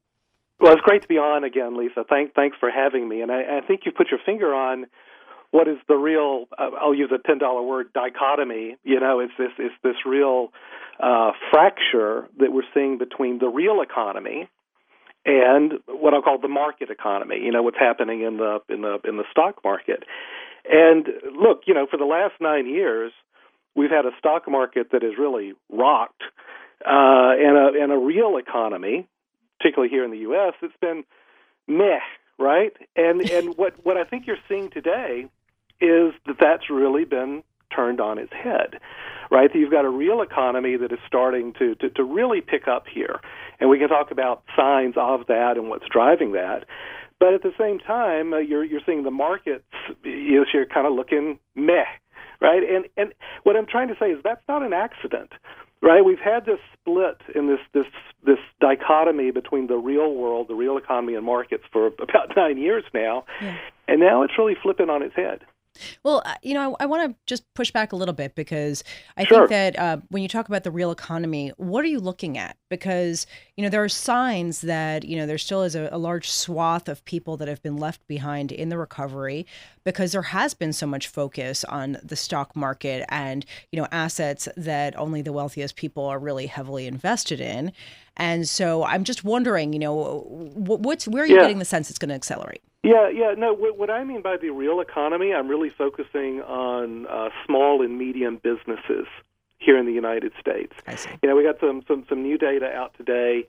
Well, 0.61 0.73
it's 0.73 0.83
great 0.83 1.03
to 1.03 1.09
be 1.09 1.19
on 1.19 1.43
again, 1.45 1.77
Lisa. 1.77 2.05
Thank, 2.09 2.35
thanks 2.35 2.57
for 2.59 2.71
having 2.71 3.09
me. 3.09 3.21
And 3.21 3.33
I, 3.33 3.59
I, 3.59 3.61
think 3.67 3.83
you 3.85 3.93
put 3.93 4.11
your 4.11 4.21
finger 4.25 4.55
on 4.55 4.87
what 5.55 5.69
is 5.69 5.77
the 5.87 5.95
real 5.95 6.47
uh, 6.59 6.71
I'll 6.83 6.97
use 6.97 7.13
a 7.15 7.25
ten 7.25 7.39
dollar 7.39 7.63
word 7.63 7.93
dichotomy. 7.93 8.77
You 8.83 8.99
know, 8.99 9.21
it's 9.21 9.33
this 9.39 9.53
it's 9.57 9.75
this 9.85 9.95
real 10.05 10.53
uh, 10.99 11.31
fracture 11.53 12.27
that 12.41 12.53
we're 12.53 12.67
seeing 12.75 12.99
between 12.99 13.39
the 13.39 13.47
real 13.47 13.81
economy 13.81 14.49
and 15.25 15.75
what 15.87 16.13
I'll 16.13 16.23
call 16.23 16.41
the 16.41 16.49
market 16.49 16.91
economy. 16.91 17.39
You 17.41 17.53
know, 17.53 17.63
what's 17.63 17.79
happening 17.79 18.23
in 18.23 18.37
the 18.37 18.59
in 18.69 18.83
the 18.83 18.99
in 19.05 19.17
the 19.17 19.23
stock 19.31 19.63
market. 19.63 20.03
And 20.69 21.07
look, 21.41 21.61
you 21.69 21.75
know, 21.75 21.87
for 21.89 21.99
the 21.99 22.05
last 22.05 22.35
nine 22.41 22.67
years, 22.67 23.13
we've 23.77 23.93
had 23.93 24.07
a 24.07 24.13
stock 24.19 24.51
market 24.51 24.89
that 24.91 25.05
has 25.05 25.13
really 25.17 25.53
rocked, 25.71 26.23
uh, 26.85 27.31
and 27.39 27.57
a 27.57 27.81
and 27.81 27.93
a 27.93 27.97
real 27.97 28.39
economy, 28.39 29.07
particularly 29.61 29.89
here 29.89 30.05
in 30.05 30.11
the 30.11 30.25
U.S., 30.31 30.55
it's 30.63 30.75
been 30.81 31.05
meh, 31.69 32.01
right? 32.41 32.73
And 32.97 33.21
and 33.31 33.57
what 33.57 33.75
what 33.85 33.97
I 33.97 34.03
think 34.03 34.27
you're 34.27 34.45
seeing 34.49 34.69
today 34.71 35.29
is 35.81 36.13
that 36.27 36.37
that's 36.41 36.71
really 36.71 37.05
been 37.05 37.43
turned 37.75 38.01
on 38.01 38.19
its 38.19 38.33
head, 38.33 38.79
right? 39.31 39.53
That 39.53 39.59
you've 39.59 39.71
got 39.71 39.85
a 39.85 39.91
real 39.91 40.23
economy 40.23 40.77
that 40.77 40.93
is 40.93 40.99
starting 41.07 41.53
to, 41.55 41.75
to, 41.77 41.91
to 41.91 42.05
really 42.05 42.41
pick 42.41 42.69
up 42.69 42.87
here. 42.93 43.21
And 43.61 43.69
we 43.71 43.79
can 43.79 43.89
talk 43.89 44.11
about 44.11 44.45
signs 44.57 44.95
of 44.97 45.27
that 45.29 45.57
and 45.57 45.69
what's 45.69 45.87
driving 45.91 46.33
that. 46.33 46.65
But 47.19 47.35
at 47.35 47.43
the 47.43 47.53
same 47.59 47.79
time, 47.79 48.33
uh, 48.33 48.39
you're, 48.39 48.65
you're 48.65 48.81
seeing 48.85 49.03
the 49.03 49.11
markets, 49.11 49.65
you 50.03 50.41
know, 50.41 50.45
you're 50.53 50.67
kind 50.67 50.87
of 50.87 50.93
looking 50.93 51.39
meh, 51.55 51.85
right? 52.41 52.63
And, 52.63 52.87
and 52.97 53.15
what 53.45 53.57
I'm 53.57 53.67
trying 53.67 53.89
to 53.89 53.97
say 53.99 54.11
is 54.11 54.19
that's 54.23 54.43
not 54.49 54.63
an 54.63 54.73
accident 54.73 55.33
right? 55.85 56.03
We've 56.03 56.19
had 56.19 56.47
this 56.47 56.59
split 56.73 57.21
in 57.35 57.47
this 57.47 57.61
this 57.73 57.85
this 58.25 58.39
dichotomy 58.61 59.31
between 59.31 59.67
the 59.67 59.77
real 59.77 60.15
world, 60.15 60.49
the 60.49 60.55
real 60.55 60.79
economy, 60.79 61.15
and 61.15 61.25
markets 61.25 61.65
for 61.71 61.87
about 61.99 62.35
nine 62.37 62.57
years 62.59 62.85
now, 62.93 63.25
yeah. 63.41 63.57
and 63.87 64.01
now 64.01 64.23
it's 64.23 64.33
really 64.39 64.57
flipping 64.61 64.91
on 64.91 65.03
its 65.03 65.15
head. 65.15 65.43
Well, 66.03 66.23
uh, 66.25 66.35
you 66.43 66.55
know, 66.55 66.77
I, 66.79 66.85
I 66.85 66.87
want 66.87 67.11
to 67.11 67.17
just 67.27 67.53
push 67.55 67.71
back 67.71 67.93
a 67.93 67.97
little 67.97 68.15
bit 68.15 68.35
because 68.35 68.85
I 69.17 69.25
sure. 69.25 69.49
think 69.49 69.51
that 69.51 69.79
uh, 69.79 69.97
when 70.09 70.23
you 70.23 70.29
talk 70.29 70.49
about 70.49 70.65
the 70.65 70.71
real 70.71 70.91
economy, 70.91 71.53
what 71.57 71.85
are 71.85 71.89
you 71.89 72.01
looking 72.01 72.39
at? 72.39 72.57
Because, 72.69 73.27
you 73.57 73.63
know, 73.63 73.69
there 73.69 73.83
are 73.83 73.89
signs 73.89 74.61
that, 74.63 75.05
you 75.05 75.17
know, 75.17 75.27
there 75.27 75.39
still 75.39 75.63
is 75.63 75.75
a, 75.75 75.89
a 75.91 75.99
large 75.99 76.31
swath 76.31 76.89
of 76.89 77.05
people 77.05 77.37
that 77.39 77.49
have 77.49 77.63
been 77.63 77.77
left 77.77 78.07
behind 78.07 78.53
in 78.53 78.69
the 78.69 78.79
recovery. 78.79 79.47
Because 79.85 80.13
there 80.13 80.23
has 80.23 80.55
been 80.55 80.73
so 80.73 80.87
much 80.87 81.09
focus 81.09 81.65
on 81.65 81.99
the 82.03 82.17
stock 82.17 82.57
market 82.57 83.05
and 83.09 83.45
you 83.71 83.81
know 83.81 83.87
assets 83.93 84.49
that 84.57 84.99
only 84.99 85.23
the 85.23 85.33
wealthiest 85.33 85.77
people 85.77 86.05
are 86.05 86.19
really 86.19 86.47
heavily 86.47 86.87
invested 86.87 87.41
in. 87.41 87.73
And 88.17 88.49
so 88.49 88.85
I'm 88.85 89.05
just 89.05 89.25
wondering, 89.25 89.73
you 89.73 89.79
know, 89.79 90.21
what's 90.55 91.09
where 91.09 91.25
are 91.25 91.27
you 91.27 91.37
yeah. 91.37 91.43
getting 91.43 91.59
the 91.59 91.65
sense 91.65 91.91
it's 91.91 91.99
going 91.99 92.11
to 92.11 92.15
accelerate? 92.15 92.63
Yeah, 92.83 93.09
yeah. 93.09 93.35
No, 93.37 93.55
what, 93.55 93.79
what, 93.79 93.91
I 93.91 94.05
mean 94.05 94.21
by 94.21 94.37
the 94.37 94.51
real 94.51 94.81
economy, 94.81 95.33
I'm 95.33 95.49
really 95.49 95.71
focusing 95.71 96.43
on 96.43 97.07
uh, 97.07 97.31
small 97.47 97.83
and 97.83 97.99
medium 97.99 98.39
businesses 98.43 99.07
here 99.59 99.79
in 99.79 99.87
the 99.87 99.93
United 99.93 100.33
States. 100.39 100.75
I 100.87 100.95
see. 100.95 101.09
You 101.23 101.31
know, 101.31 101.35
we 101.35 101.43
got 101.43 101.59
some 101.61 101.83
some 101.89 102.05
some 102.09 102.23
new 102.23 102.37
data 102.37 102.71
out 102.71 102.95
today. 102.97 103.49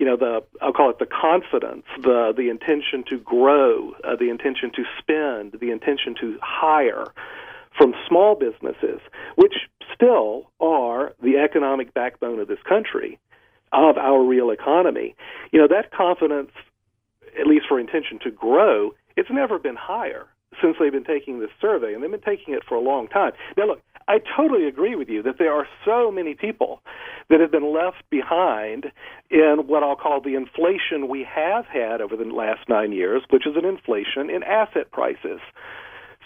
You 0.00 0.06
know, 0.06 0.16
the 0.16 0.42
I'll 0.62 0.72
call 0.72 0.88
it 0.88 0.98
the 0.98 1.06
confidence, 1.06 1.84
the 2.00 2.32
the 2.34 2.48
intention 2.48 3.04
to 3.10 3.18
grow, 3.18 3.92
uh, 4.02 4.16
the 4.16 4.30
intention 4.30 4.72
to 4.74 4.84
spend, 4.98 5.60
the 5.60 5.70
intention 5.70 6.14
to 6.22 6.38
hire 6.40 7.04
from 7.76 7.92
small 8.08 8.34
businesses, 8.34 9.00
which 9.36 9.52
still 9.94 10.50
are 10.58 11.12
the 11.22 11.36
economic 11.36 11.92
backbone 11.92 12.40
of 12.40 12.48
this 12.48 12.62
country, 12.66 13.18
of 13.72 13.98
our 13.98 14.24
real 14.24 14.50
economy. 14.50 15.14
You 15.52 15.60
know, 15.60 15.68
that 15.68 15.92
confidence, 15.92 16.52
at 17.38 17.46
least 17.46 17.66
for 17.68 17.78
intention 17.78 18.18
to 18.24 18.30
grow, 18.30 18.94
it's 19.18 19.30
never 19.30 19.58
been 19.58 19.76
higher 19.76 20.26
since 20.60 20.76
they've 20.78 20.92
been 20.92 21.04
taking 21.04 21.40
this 21.40 21.50
survey, 21.60 21.94
and 21.94 22.02
they've 22.02 22.10
been 22.10 22.20
taking 22.20 22.54
it 22.54 22.62
for 22.68 22.74
a 22.74 22.80
long 22.80 23.08
time. 23.08 23.32
Now, 23.56 23.66
look, 23.66 23.80
I 24.08 24.18
totally 24.36 24.66
agree 24.66 24.96
with 24.96 25.08
you 25.08 25.22
that 25.22 25.38
there 25.38 25.52
are 25.52 25.66
so 25.84 26.10
many 26.10 26.34
people 26.34 26.80
that 27.28 27.40
have 27.40 27.52
been 27.52 27.72
left 27.72 28.02
behind 28.10 28.86
in 29.30 29.64
what 29.66 29.82
I'll 29.82 29.96
call 29.96 30.20
the 30.20 30.34
inflation 30.34 31.08
we 31.08 31.24
have 31.24 31.66
had 31.66 32.00
over 32.00 32.16
the 32.16 32.24
last 32.24 32.68
nine 32.68 32.92
years, 32.92 33.22
which 33.30 33.46
is 33.46 33.54
an 33.56 33.64
inflation 33.64 34.28
in 34.28 34.42
asset 34.42 34.90
prices. 34.90 35.40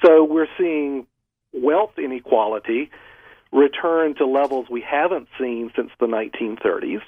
So 0.04 0.24
we're 0.24 0.48
seeing 0.56 1.06
wealth 1.52 1.98
inequality 1.98 2.90
return 3.52 4.14
to 4.16 4.26
levels 4.26 4.66
we 4.70 4.80
haven't 4.80 5.28
seen 5.38 5.70
since 5.76 5.90
the 6.00 6.06
1930s. 6.06 7.02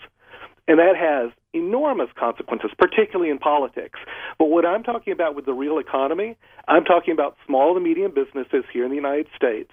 And 0.68 0.78
that 0.78 0.96
has 0.96 1.32
enormous 1.56 2.08
consequences, 2.18 2.70
particularly 2.78 3.30
in 3.30 3.38
politics. 3.38 3.98
But 4.38 4.46
what 4.46 4.64
I'm 4.66 4.82
talking 4.82 5.12
about 5.12 5.34
with 5.34 5.46
the 5.46 5.54
real 5.54 5.78
economy, 5.78 6.36
I'm 6.68 6.84
talking 6.84 7.12
about 7.12 7.36
small 7.46 7.74
and 7.76 7.84
medium 7.84 8.12
businesses 8.14 8.64
here 8.72 8.84
in 8.84 8.90
the 8.90 8.96
United 8.96 9.28
States 9.34 9.72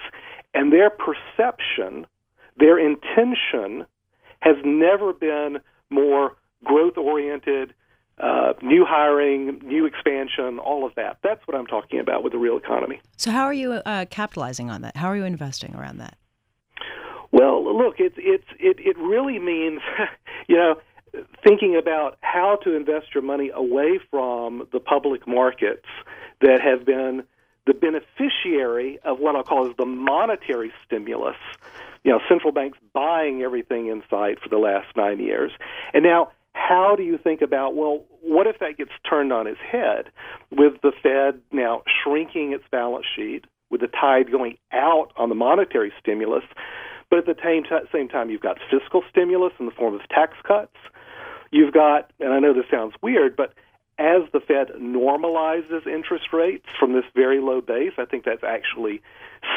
and 0.54 0.72
their 0.72 0.90
perception, 0.90 2.06
their 2.58 2.78
intention 2.78 3.86
has 4.40 4.56
never 4.64 5.14
been 5.14 5.60
more 5.90 6.36
growth 6.64 6.98
oriented, 6.98 7.74
uh, 8.20 8.54
new 8.62 8.86
hiring, 8.88 9.60
new 9.64 9.86
expansion, 9.86 10.60
all 10.60 10.86
of 10.86 10.94
that. 10.96 11.18
That's 11.24 11.42
what 11.48 11.58
I'm 11.58 11.66
talking 11.66 12.00
about 12.00 12.24
with 12.24 12.34
the 12.34 12.40
real 12.40 12.58
economy. 12.58 13.02
So, 13.18 13.32
how 13.32 13.44
are 13.46 13.54
you 13.54 13.74
uh, 13.74 14.06
capitalizing 14.10 14.70
on 14.70 14.82
that? 14.82 14.98
How 14.98 15.08
are 15.08 15.18
you 15.18 15.26
investing 15.26 15.76
around 15.76 15.98
that? 15.98 16.18
Well, 17.32 17.76
look, 17.76 17.96
it's 17.98 18.16
it's 18.18 18.46
it 18.60 18.78
it 18.80 18.98
really 18.98 19.40
means, 19.40 19.82
you 20.48 20.56
know, 20.56 20.76
thinking 21.44 21.76
about 21.76 22.18
how 22.22 22.58
to 22.64 22.76
invest 22.76 23.08
your 23.14 23.24
money 23.24 23.52
away 23.54 24.00
from 24.10 24.68
the 24.72 24.80
public 24.80 25.28
markets 25.28 25.86
that 26.42 26.60
have 26.62 26.86
been 26.86 27.24
the 27.66 27.74
beneficiary 27.74 29.00
of 29.06 29.20
what 29.20 29.36
I'll 29.36 29.44
call 29.44 29.70
is 29.70 29.76
the 29.78 29.86
monetary 29.86 30.74
stimulus. 30.86 31.38
You 32.04 32.12
know, 32.12 32.20
central 32.28 32.52
banks 32.52 32.78
buying 32.94 33.42
everything 33.42 33.88
in 33.88 34.04
sight 34.10 34.40
for 34.42 34.50
the 34.50 34.58
last 34.58 34.88
nine 34.98 35.20
years. 35.20 35.52
And 35.94 36.04
now, 36.04 36.32
how 36.54 36.96
do 36.96 37.04
you 37.04 37.18
think 37.18 37.42
about, 37.42 37.76
well, 37.76 38.04
what 38.22 38.48
if 38.48 38.60
that 38.60 38.78
gets 38.78 38.92
turned 39.10 39.32
on 39.32 39.48
its 39.48 39.60
head 39.60 40.10
with 40.52 40.74
the 40.82 40.92
Fed 41.02 41.42
now 41.52 41.84
shrinking 42.04 42.52
its 42.54 42.66
balance 42.72 43.06
sheet, 43.16 43.46
with 43.70 43.82
the 43.82 43.88
tide 43.88 44.32
going 44.32 44.58
out 44.72 45.08
on 45.18 45.30
the 45.30 45.36
monetary 45.36 45.92
stimulus, 46.00 46.44
but 47.10 47.20
at 47.20 47.26
the 47.26 47.36
same, 47.44 47.64
same 47.92 48.10
time, 48.10 48.30
you've 48.30 48.42
got 48.42 48.58
fiscal 48.70 49.04
stimulus 49.10 49.54
in 49.60 49.66
the 49.66 49.72
form 49.72 49.96
of 49.96 50.02
tax 50.10 50.34
cuts. 50.48 50.76
You've 51.54 51.74
got, 51.74 52.12
and 52.20 52.34
I 52.34 52.40
know 52.40 52.54
this 52.54 52.66
sounds 52.72 52.96
weird, 53.04 53.36
but 53.36 53.54
as 54.00 54.24
the 54.34 54.40
Fed 54.40 54.70
normalizes 54.80 55.86
interest 55.86 56.34
rates 56.34 56.66
from 56.80 56.94
this 56.94 57.04
very 57.14 57.40
low 57.40 57.62
base, 57.62 57.94
I 58.00 58.06
think 58.06 58.26
that's 58.26 58.44
actually 58.44 59.04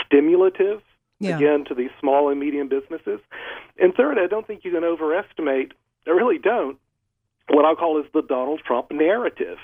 stimulative 0.05 0.83
yeah. 1.21 1.37
again 1.37 1.65
to 1.69 1.75
these 1.75 1.89
small 1.99 2.29
and 2.29 2.39
medium 2.39 2.69
businesses. 2.69 3.21
And 3.79 3.95
third, 3.95 4.19
I 4.19 4.27
don't 4.27 4.47
think 4.47 4.63
you 4.63 4.73
can 4.73 4.85
overestimate, 4.85 5.73
I 6.07 6.11
really 6.11 6.39
don't, 6.39 6.77
what 7.49 7.65
I'll 7.65 7.77
call 7.77 7.99
is 7.99 8.07
the 8.13 8.21
Donald 8.21 8.61
Trump 8.67 8.91
narrative 8.91 9.59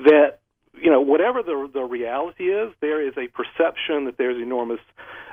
that 0.00 0.40
you 0.76 0.90
know 0.90 1.00
whatever 1.00 1.42
the 1.42 1.70
the 1.72 1.84
reality 1.84 2.44
is, 2.44 2.72
there 2.80 3.00
is 3.00 3.14
a 3.16 3.28
perception 3.28 4.06
that 4.06 4.18
there's 4.18 4.42
enormous 4.42 4.80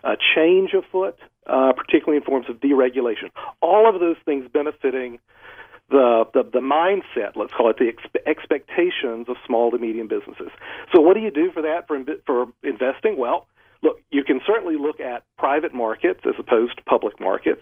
uh, 0.04 0.16
change 0.36 0.74
afoot, 0.74 1.18
uh, 1.48 1.74
particularly 1.74 2.18
in 2.18 2.24
forms 2.24 2.46
of 2.48 2.58
deregulation. 2.58 3.32
All 3.60 3.90
of 3.92 4.00
those 4.00 4.18
things 4.24 4.46
benefiting 4.54 5.20
the, 5.92 6.24
the, 6.34 6.44
the 6.44 6.60
mindset, 6.60 7.36
let's 7.36 7.54
call 7.54 7.70
it 7.70 7.78
the 7.78 7.90
ex- 7.90 8.26
expectations 8.26 9.28
of 9.28 9.36
small 9.46 9.72
to 9.72 9.78
medium 9.78 10.08
businesses. 10.08 10.50
So, 10.94 11.02
what 11.02 11.16
do 11.16 11.20
you 11.20 11.32
do 11.32 11.52
for 11.52 11.62
that 11.62 11.88
for, 11.88 12.02
for 12.26 12.46
investing? 12.64 13.18
Well, 13.18 13.48
look, 13.84 14.02
you 14.10 14.24
can 14.24 14.40
certainly 14.48 14.78
look 14.78 15.00
at 15.00 15.24
private 15.38 15.74
markets 15.74 16.22
as 16.26 16.36
opposed 16.40 16.78
to 16.78 16.84
public 16.84 17.20
markets, 17.20 17.62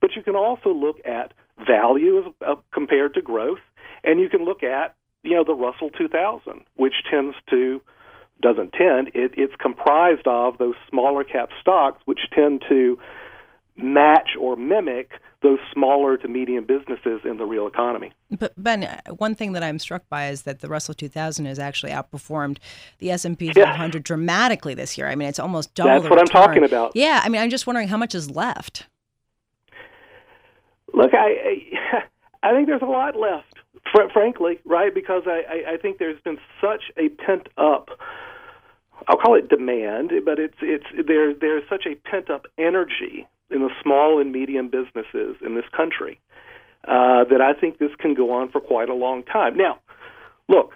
but 0.00 0.10
you 0.14 0.22
can 0.22 0.36
also 0.36 0.70
look 0.74 0.98
at 1.06 1.32
value 1.66 2.18
as, 2.18 2.32
uh, 2.46 2.54
compared 2.72 3.14
to 3.14 3.22
growth, 3.22 3.60
and 4.04 4.20
you 4.20 4.28
can 4.28 4.44
look 4.44 4.62
at 4.62 4.94
you 5.22 5.34
know 5.34 5.44
the 5.44 5.54
Russell 5.54 5.90
2000, 5.90 6.64
which 6.76 6.94
tends 7.10 7.34
to 7.48 7.80
doesn't 8.42 8.72
tend 8.72 9.08
it, 9.14 9.32
it's 9.36 9.54
comprised 9.60 10.26
of 10.26 10.58
those 10.58 10.74
smaller 10.88 11.24
cap 11.24 11.50
stocks, 11.60 12.00
which 12.06 12.20
tend 12.34 12.62
to 12.68 12.98
match 13.76 14.30
or 14.38 14.56
mimic 14.56 15.10
those 15.42 15.58
smaller 15.72 16.16
to 16.18 16.28
medium 16.28 16.64
businesses 16.64 17.20
in 17.24 17.38
the 17.38 17.44
real 17.44 17.66
economy. 17.66 18.12
But 18.30 18.52
Ben, 18.62 19.00
one 19.16 19.34
thing 19.34 19.52
that 19.52 19.62
I'm 19.62 19.78
struck 19.78 20.08
by 20.08 20.28
is 20.28 20.42
that 20.42 20.60
the 20.60 20.68
Russell 20.68 20.94
2000 20.94 21.46
has 21.46 21.58
actually 21.58 21.92
outperformed 21.92 22.58
the 22.98 23.10
S&P 23.10 23.52
500 23.52 23.94
yeah. 23.94 24.02
dramatically 24.02 24.74
this 24.74 24.98
year. 24.98 25.08
I 25.08 25.14
mean, 25.14 25.28
it's 25.28 25.38
almost 25.38 25.74
double. 25.74 25.90
That's 25.90 26.02
what 26.04 26.20
return. 26.20 26.42
I'm 26.42 26.48
talking 26.48 26.64
about. 26.64 26.92
Yeah, 26.94 27.20
I 27.24 27.28
mean, 27.28 27.40
I'm 27.40 27.50
just 27.50 27.66
wondering 27.66 27.88
how 27.88 27.96
much 27.96 28.14
is 28.14 28.30
left. 28.30 28.86
Look, 30.92 31.12
I 31.14 32.02
I, 32.42 32.52
think 32.52 32.66
there's 32.66 32.82
a 32.82 32.86
lot 32.86 33.16
left, 33.16 33.54
fr- 33.92 34.10
frankly, 34.12 34.58
right? 34.64 34.94
Because 34.94 35.22
I, 35.26 35.42
I, 35.48 35.72
I 35.72 35.76
think 35.76 35.98
there's 35.98 36.20
been 36.22 36.38
such 36.60 36.84
a 36.96 37.08
pent 37.08 37.48
up. 37.56 37.88
I'll 39.08 39.16
call 39.16 39.36
it 39.36 39.48
demand, 39.48 40.12
but 40.26 40.38
it's 40.38 40.56
it's 40.60 40.84
there. 41.06 41.32
There's 41.32 41.62
such 41.70 41.86
a 41.86 41.94
pent 41.94 42.28
up 42.28 42.46
energy 42.58 43.26
in 43.50 43.60
the 43.60 43.70
small 43.82 44.20
and 44.20 44.32
medium 44.32 44.68
businesses 44.68 45.36
in 45.44 45.54
this 45.54 45.64
country 45.76 46.20
uh, 46.84 47.24
that 47.24 47.40
I 47.40 47.58
think 47.58 47.78
this 47.78 47.90
can 47.98 48.14
go 48.14 48.32
on 48.32 48.50
for 48.50 48.60
quite 48.60 48.88
a 48.88 48.94
long 48.94 49.22
time. 49.22 49.56
Now, 49.56 49.80
look, 50.48 50.74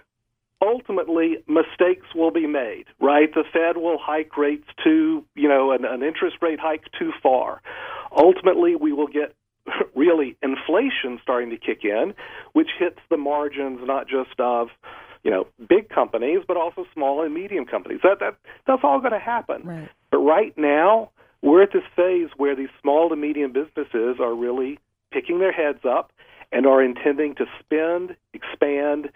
ultimately 0.61 1.37
mistakes 1.47 2.07
will 2.13 2.31
be 2.31 2.47
made, 2.47 2.85
right? 2.99 3.33
The 3.33 3.43
Fed 3.51 3.77
will 3.77 3.97
hike 3.99 4.37
rates 4.37 4.67
too, 4.83 5.25
you 5.35 5.47
know, 5.47 5.71
an, 5.71 5.85
an 5.85 6.03
interest 6.03 6.37
rate 6.41 6.59
hike 6.59 6.85
too 6.97 7.11
far. 7.21 7.61
Ultimately, 8.15 8.75
we 8.75 8.93
will 8.93 9.07
get 9.07 9.35
really 9.95 10.37
inflation 10.41 11.19
starting 11.21 11.49
to 11.49 11.57
kick 11.57 11.83
in, 11.83 12.13
which 12.53 12.69
hits 12.77 12.99
the 13.09 13.17
margins 13.17 13.79
not 13.83 14.07
just 14.07 14.39
of 14.39 14.69
you 15.23 15.31
know 15.31 15.47
big 15.67 15.89
companies 15.89 16.41
but 16.47 16.55
also 16.55 16.85
small 16.93 17.23
and 17.23 17.33
medium 17.33 17.65
companies. 17.65 17.99
That 18.03 18.19
that 18.19 18.37
that's 18.67 18.81
all 18.83 18.99
going 18.99 19.13
to 19.13 19.19
happen. 19.19 19.63
Right. 19.63 19.89
But 20.11 20.19
right 20.19 20.53
now, 20.57 21.11
we're 21.45 21.61
at 21.61 21.71
this 21.71 21.83
phase 21.95 22.29
where 22.37 22.55
these 22.55 22.69
small 22.81 23.07
to 23.07 23.15
medium 23.15 23.53
businesses 23.53 24.17
are 24.19 24.33
really 24.33 24.79
picking 25.11 25.37
their 25.39 25.51
heads 25.51 25.85
up 25.87 26.11
and 26.51 26.65
are 26.65 26.83
intending 26.83 27.35
to 27.35 27.45
spend, 27.59 28.15
expand, 28.33 29.11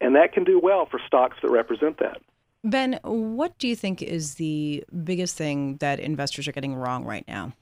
and 0.00 0.14
that 0.14 0.32
can 0.34 0.44
do 0.44 0.60
well 0.62 0.86
for 0.90 1.00
stocks 1.06 1.38
that 1.42 1.50
represent 1.50 1.98
that. 1.98 2.20
Ben, 2.62 3.00
what 3.02 3.56
do 3.58 3.66
you 3.66 3.74
think 3.74 4.02
is 4.02 4.34
the 4.34 4.84
biggest 5.04 5.36
thing 5.36 5.78
that 5.78 5.98
investors 5.98 6.46
are 6.46 6.52
getting 6.52 6.74
wrong 6.74 7.06
right 7.06 7.24
now? 7.26 7.54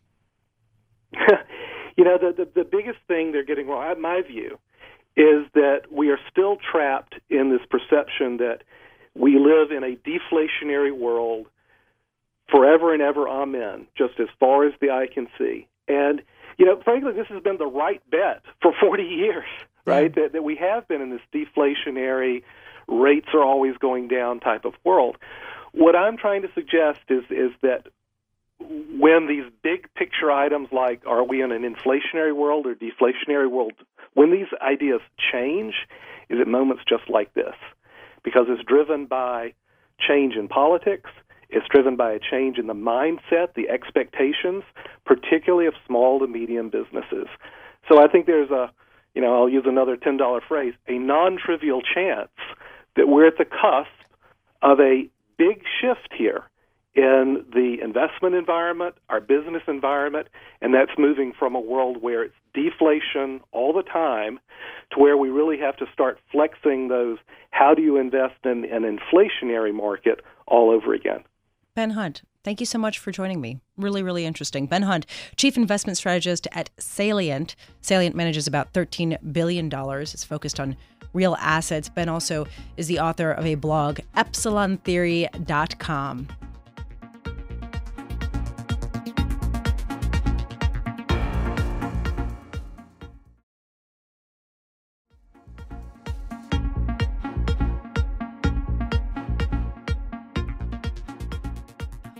you 1.96 2.04
know, 2.04 2.18
the, 2.18 2.34
the, 2.36 2.62
the 2.62 2.64
biggest 2.64 2.98
thing 3.06 3.30
they're 3.30 3.44
getting 3.44 3.68
wrong, 3.68 3.92
in 3.92 4.02
my 4.02 4.20
view, 4.22 4.58
is 5.16 5.46
that 5.54 5.82
we 5.92 6.10
are 6.10 6.18
still 6.28 6.56
trapped 6.56 7.14
in 7.30 7.50
this 7.50 7.60
perception 7.70 8.38
that 8.38 8.62
we 9.14 9.38
live 9.38 9.70
in 9.70 9.84
a 9.84 9.96
deflationary 9.96 10.96
world 10.96 11.46
forever 12.50 12.92
and 12.92 13.02
ever, 13.02 13.28
amen, 13.28 13.86
just 13.96 14.18
as 14.18 14.28
far 14.40 14.66
as 14.66 14.72
the 14.80 14.90
eye 14.90 15.06
can 15.12 15.28
see. 15.38 15.66
And, 15.86 16.22
you 16.56 16.66
know, 16.66 16.80
frankly, 16.82 17.12
this 17.12 17.26
has 17.28 17.42
been 17.42 17.58
the 17.58 17.66
right 17.66 18.02
bet 18.10 18.42
for 18.60 18.72
40 18.80 19.02
years, 19.02 19.48
right? 19.84 20.14
That, 20.14 20.32
that 20.32 20.44
we 20.44 20.56
have 20.56 20.88
been 20.88 21.00
in 21.00 21.10
this 21.10 21.20
deflationary, 21.32 22.42
rates 22.86 23.28
are 23.34 23.42
always 23.42 23.76
going 23.78 24.08
down 24.08 24.40
type 24.40 24.64
of 24.64 24.74
world. 24.84 25.16
What 25.72 25.94
I'm 25.94 26.16
trying 26.16 26.42
to 26.42 26.48
suggest 26.54 27.00
is, 27.08 27.24
is 27.30 27.52
that 27.62 27.86
when 28.60 29.28
these 29.28 29.44
big 29.62 29.92
picture 29.94 30.32
items 30.32 30.68
like 30.72 31.02
are 31.06 31.22
we 31.22 31.42
in 31.42 31.52
an 31.52 31.62
inflationary 31.62 32.34
world 32.34 32.66
or 32.66 32.74
deflationary 32.74 33.48
world, 33.48 33.74
when 34.14 34.32
these 34.32 34.48
ideas 34.60 35.00
change, 35.32 35.74
is 36.28 36.40
at 36.40 36.48
moments 36.48 36.82
just 36.88 37.08
like 37.08 37.32
this. 37.34 37.54
Because 38.24 38.46
it's 38.48 38.64
driven 38.64 39.06
by 39.06 39.54
change 40.00 40.34
in 40.34 40.48
politics– 40.48 41.10
It's 41.50 41.66
driven 41.68 41.96
by 41.96 42.12
a 42.12 42.18
change 42.18 42.58
in 42.58 42.66
the 42.66 42.74
mindset, 42.74 43.54
the 43.54 43.68
expectations, 43.68 44.64
particularly 45.06 45.66
of 45.66 45.74
small 45.86 46.18
to 46.20 46.26
medium 46.26 46.68
businesses. 46.68 47.26
So 47.88 48.02
I 48.02 48.08
think 48.08 48.26
there's 48.26 48.50
a, 48.50 48.70
you 49.14 49.22
know, 49.22 49.34
I'll 49.34 49.48
use 49.48 49.64
another 49.66 49.96
$10 49.96 50.40
phrase, 50.46 50.74
a 50.86 50.98
non 50.98 51.38
trivial 51.38 51.80
chance 51.82 52.30
that 52.96 53.08
we're 53.08 53.26
at 53.26 53.38
the 53.38 53.44
cusp 53.46 53.88
of 54.60 54.80
a 54.80 55.08
big 55.38 55.62
shift 55.80 56.12
here 56.16 56.44
in 56.94 57.44
the 57.52 57.76
investment 57.82 58.34
environment, 58.34 58.96
our 59.08 59.20
business 59.20 59.62
environment, 59.68 60.26
and 60.60 60.74
that's 60.74 60.90
moving 60.98 61.32
from 61.38 61.54
a 61.54 61.60
world 61.60 62.02
where 62.02 62.24
it's 62.24 62.34
deflation 62.54 63.40
all 63.52 63.72
the 63.72 63.84
time 63.84 64.40
to 64.90 64.98
where 64.98 65.16
we 65.16 65.28
really 65.28 65.58
have 65.58 65.76
to 65.76 65.86
start 65.92 66.18
flexing 66.32 66.88
those 66.88 67.18
how 67.50 67.72
do 67.72 67.82
you 67.82 67.96
invest 67.96 68.34
in 68.44 68.64
an 68.64 68.82
inflationary 68.82 69.72
market 69.72 70.24
all 70.46 70.70
over 70.70 70.92
again. 70.92 71.22
Ben 71.78 71.90
Hunt, 71.90 72.22
thank 72.42 72.58
you 72.58 72.66
so 72.66 72.76
much 72.76 72.98
for 72.98 73.12
joining 73.12 73.40
me. 73.40 73.60
Really, 73.76 74.02
really 74.02 74.26
interesting. 74.26 74.66
Ben 74.66 74.82
Hunt, 74.82 75.06
Chief 75.36 75.56
Investment 75.56 75.96
Strategist 75.96 76.48
at 76.50 76.70
Salient. 76.76 77.54
Salient 77.82 78.16
manages 78.16 78.48
about 78.48 78.72
$13 78.72 79.32
billion. 79.32 79.70
It's 79.72 80.24
focused 80.24 80.58
on 80.58 80.76
real 81.12 81.36
assets. 81.38 81.88
Ben 81.88 82.08
also 82.08 82.48
is 82.76 82.88
the 82.88 82.98
author 82.98 83.30
of 83.30 83.46
a 83.46 83.54
blog, 83.54 84.00
epsilontheory.com. 84.16 86.28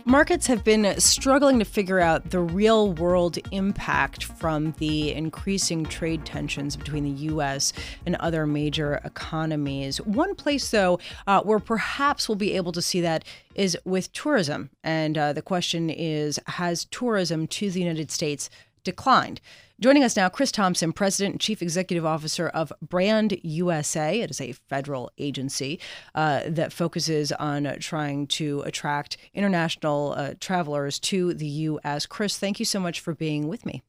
Markets 0.09 0.47
have 0.47 0.63
been 0.63 0.99
struggling 0.99 1.59
to 1.59 1.65
figure 1.65 1.99
out 1.99 2.31
the 2.31 2.39
real 2.39 2.93
world 2.93 3.37
impact 3.51 4.23
from 4.23 4.71
the 4.79 5.13
increasing 5.13 5.85
trade 5.85 6.25
tensions 6.25 6.75
between 6.75 7.03
the 7.03 7.11
U.S. 7.27 7.73
and 8.07 8.15
other 8.15 8.47
major 8.47 8.99
economies. 9.05 10.01
One 10.01 10.33
place, 10.33 10.71
though, 10.71 10.97
uh, 11.27 11.43
where 11.43 11.59
perhaps 11.59 12.27
we'll 12.27 12.37
be 12.37 12.53
able 12.53 12.71
to 12.71 12.81
see 12.81 13.01
that 13.01 13.23
is 13.53 13.77
with 13.85 14.11
tourism. 14.11 14.71
And 14.83 15.15
uh, 15.15 15.33
the 15.33 15.43
question 15.43 15.91
is 15.91 16.39
Has 16.47 16.85
tourism 16.85 17.45
to 17.45 17.69
the 17.69 17.79
United 17.79 18.09
States 18.09 18.49
declined? 18.89 19.39
Joining 19.79 20.03
us 20.03 20.17
now, 20.17 20.27
Chris 20.27 20.51
Thompson, 20.51 20.91
President 20.91 21.35
and 21.35 21.41
Chief 21.41 21.61
Executive 21.61 22.05
Officer 22.05 22.49
of 22.49 22.73
Brand 22.81 23.39
USA. 23.43 24.19
It 24.19 24.29
is 24.29 24.41
a 24.41 24.51
federal 24.51 25.09
agency 25.17 25.79
uh, 26.15 26.41
that 26.47 26.73
focuses 26.73 27.31
on 27.31 27.77
trying 27.79 28.27
to 28.27 28.61
attract 28.65 29.15
international 29.33 30.15
uh, 30.17 30.33
travelers 30.41 30.99
to 30.99 31.33
the 31.33 31.47
U.S. 31.47 32.05
Chris, 32.05 32.37
thank 32.37 32.59
you 32.59 32.65
so 32.65 32.79
much 32.79 32.99
for 32.99 33.13
being 33.13 33.47
with 33.47 33.65
me. 33.65 33.81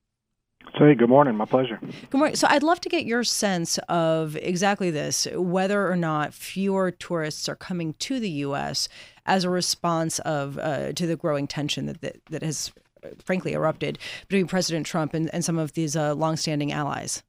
Hey, 0.74 0.94
good 0.94 1.08
morning. 1.08 1.34
My 1.34 1.46
pleasure. 1.46 1.80
Good 1.80 2.18
morning. 2.18 2.36
So, 2.36 2.46
I'd 2.48 2.62
love 2.62 2.80
to 2.82 2.88
get 2.88 3.04
your 3.04 3.24
sense 3.24 3.78
of 3.88 4.36
exactly 4.36 4.90
this 4.90 5.26
whether 5.34 5.90
or 5.90 5.96
not 5.96 6.32
fewer 6.32 6.92
tourists 6.92 7.48
are 7.48 7.56
coming 7.56 7.94
to 7.94 8.20
the 8.20 8.30
U.S. 8.46 8.88
as 9.26 9.42
a 9.42 9.50
response 9.50 10.20
of 10.20 10.56
uh, 10.58 10.92
to 10.92 11.06
the 11.08 11.16
growing 11.16 11.48
tension 11.48 11.86
that, 11.86 12.00
that, 12.02 12.24
that 12.30 12.42
has 12.42 12.70
frankly 13.24 13.52
erupted 13.52 13.98
between 14.28 14.46
President 14.46 14.86
Trump 14.86 15.14
and, 15.14 15.32
and 15.32 15.44
some 15.44 15.58
of 15.58 15.72
these 15.72 15.96
uh, 15.96 16.14
longstanding 16.14 16.72
allies? 16.72 17.22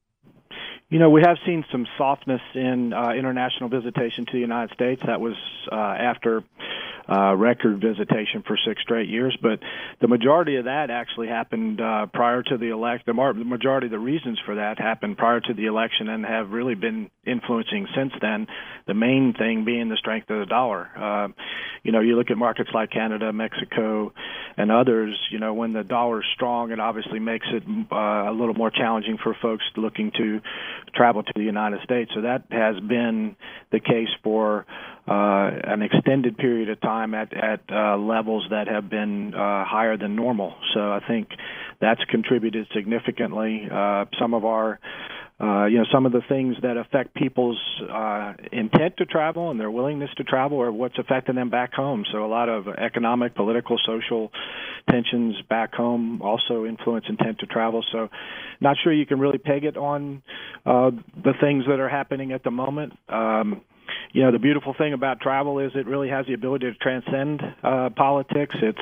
You 0.89 0.99
know, 0.99 1.09
we 1.09 1.21
have 1.21 1.37
seen 1.45 1.63
some 1.71 1.87
softness 1.97 2.41
in 2.53 2.91
uh, 2.91 3.11
international 3.11 3.69
visitation 3.69 4.25
to 4.25 4.31
the 4.33 4.39
United 4.39 4.73
States. 4.73 5.01
That 5.05 5.21
was 5.21 5.35
uh, 5.71 5.75
after 5.75 6.43
uh, 7.11 7.35
record 7.35 7.81
visitation 7.81 8.43
for 8.47 8.57
six 8.65 8.81
straight 8.81 9.09
years. 9.09 9.37
But 9.41 9.59
the 9.99 10.07
majority 10.07 10.55
of 10.55 10.65
that 10.65 10.89
actually 10.89 11.27
happened 11.27 11.81
uh, 11.81 12.05
prior 12.13 12.41
to 12.43 12.57
the 12.57 12.69
election. 12.69 13.03
The, 13.05 13.13
mar- 13.13 13.33
the 13.33 13.43
majority 13.43 13.87
of 13.87 13.91
the 13.91 13.99
reasons 13.99 14.39
for 14.45 14.55
that 14.55 14.79
happened 14.79 15.17
prior 15.17 15.41
to 15.41 15.53
the 15.53 15.65
election 15.65 16.07
and 16.07 16.25
have 16.25 16.51
really 16.51 16.75
been 16.75 17.09
influencing 17.25 17.87
since 17.95 18.13
then. 18.21 18.47
The 18.87 18.93
main 18.93 19.33
thing 19.37 19.65
being 19.65 19.89
the 19.89 19.97
strength 19.97 20.29
of 20.29 20.39
the 20.39 20.45
dollar. 20.45 20.89
Uh, 20.95 21.27
you 21.83 21.91
know, 21.91 21.99
you 21.99 22.15
look 22.15 22.31
at 22.31 22.37
markets 22.37 22.69
like 22.73 22.91
Canada, 22.91 23.33
Mexico, 23.33 24.13
and 24.55 24.71
others. 24.71 25.17
You 25.31 25.39
know, 25.39 25.53
when 25.53 25.73
the 25.73 25.83
dollar 25.83 26.21
is 26.21 26.27
strong, 26.35 26.71
it 26.71 26.79
obviously 26.79 27.19
makes 27.19 27.47
it 27.51 27.63
uh, 27.91 28.29
a 28.29 28.33
little 28.33 28.53
more 28.53 28.71
challenging 28.71 29.17
for 29.21 29.35
folks 29.41 29.63
looking 29.75 30.11
to 30.17 30.39
travel 30.95 31.23
to 31.23 31.33
the 31.35 31.43
United 31.43 31.79
States. 31.83 32.11
So 32.15 32.21
that 32.21 32.43
has 32.51 32.79
been 32.79 33.35
the 33.71 33.79
case 33.79 34.09
for 34.23 34.65
an 35.11 35.81
extended 35.81 36.37
period 36.37 36.69
of 36.69 36.79
time 36.81 37.13
at 37.13 37.33
at 37.33 37.61
uh, 37.71 37.97
levels 37.97 38.45
that 38.49 38.67
have 38.67 38.89
been 38.89 39.33
uh, 39.33 39.65
higher 39.65 39.97
than 39.97 40.15
normal. 40.15 40.53
So 40.73 40.79
I 40.79 40.99
think 41.07 41.29
that's 41.79 42.03
contributed 42.05 42.67
significantly. 42.73 43.67
Uh, 43.71 44.05
some 44.19 44.33
of 44.33 44.45
our 44.45 44.79
uh, 45.41 45.65
you 45.65 45.79
know 45.79 45.85
some 45.91 46.05
of 46.05 46.11
the 46.11 46.21
things 46.29 46.55
that 46.61 46.77
affect 46.77 47.15
people's 47.15 47.59
uh, 47.91 48.33
intent 48.51 48.97
to 48.97 49.05
travel 49.05 49.49
and 49.49 49.59
their 49.59 49.71
willingness 49.71 50.09
to 50.17 50.23
travel 50.23 50.57
or 50.59 50.71
what's 50.71 50.99
affecting 50.99 51.35
them 51.35 51.49
back 51.49 51.73
home. 51.73 52.05
So 52.11 52.23
a 52.23 52.27
lot 52.27 52.47
of 52.47 52.67
economic, 52.67 53.33
political, 53.33 53.79
social 53.83 54.31
tensions 54.89 55.35
back 55.49 55.73
home 55.73 56.21
also 56.21 56.65
influence 56.65 57.05
intent 57.09 57.39
to 57.39 57.47
travel. 57.47 57.83
So 57.91 58.09
not 58.59 58.77
sure 58.83 58.93
you 58.93 59.07
can 59.07 59.19
really 59.19 59.39
peg 59.39 59.63
it 59.65 59.77
on 59.77 60.21
uh, 60.65 60.91
the 61.23 61.33
things 61.41 61.65
that 61.67 61.79
are 61.79 61.89
happening 61.89 62.31
at 62.33 62.43
the 62.43 62.51
moment. 62.51 62.93
Um, 63.09 63.61
you 64.13 64.23
know 64.23 64.31
the 64.31 64.39
beautiful 64.39 64.73
thing 64.73 64.93
about 64.93 65.19
travel 65.19 65.59
is 65.59 65.71
it 65.75 65.87
really 65.87 66.09
has 66.09 66.25
the 66.25 66.33
ability 66.33 66.71
to 66.71 66.77
transcend 66.77 67.41
uh, 67.63 67.89
politics. 67.95 68.55
It's 68.61 68.81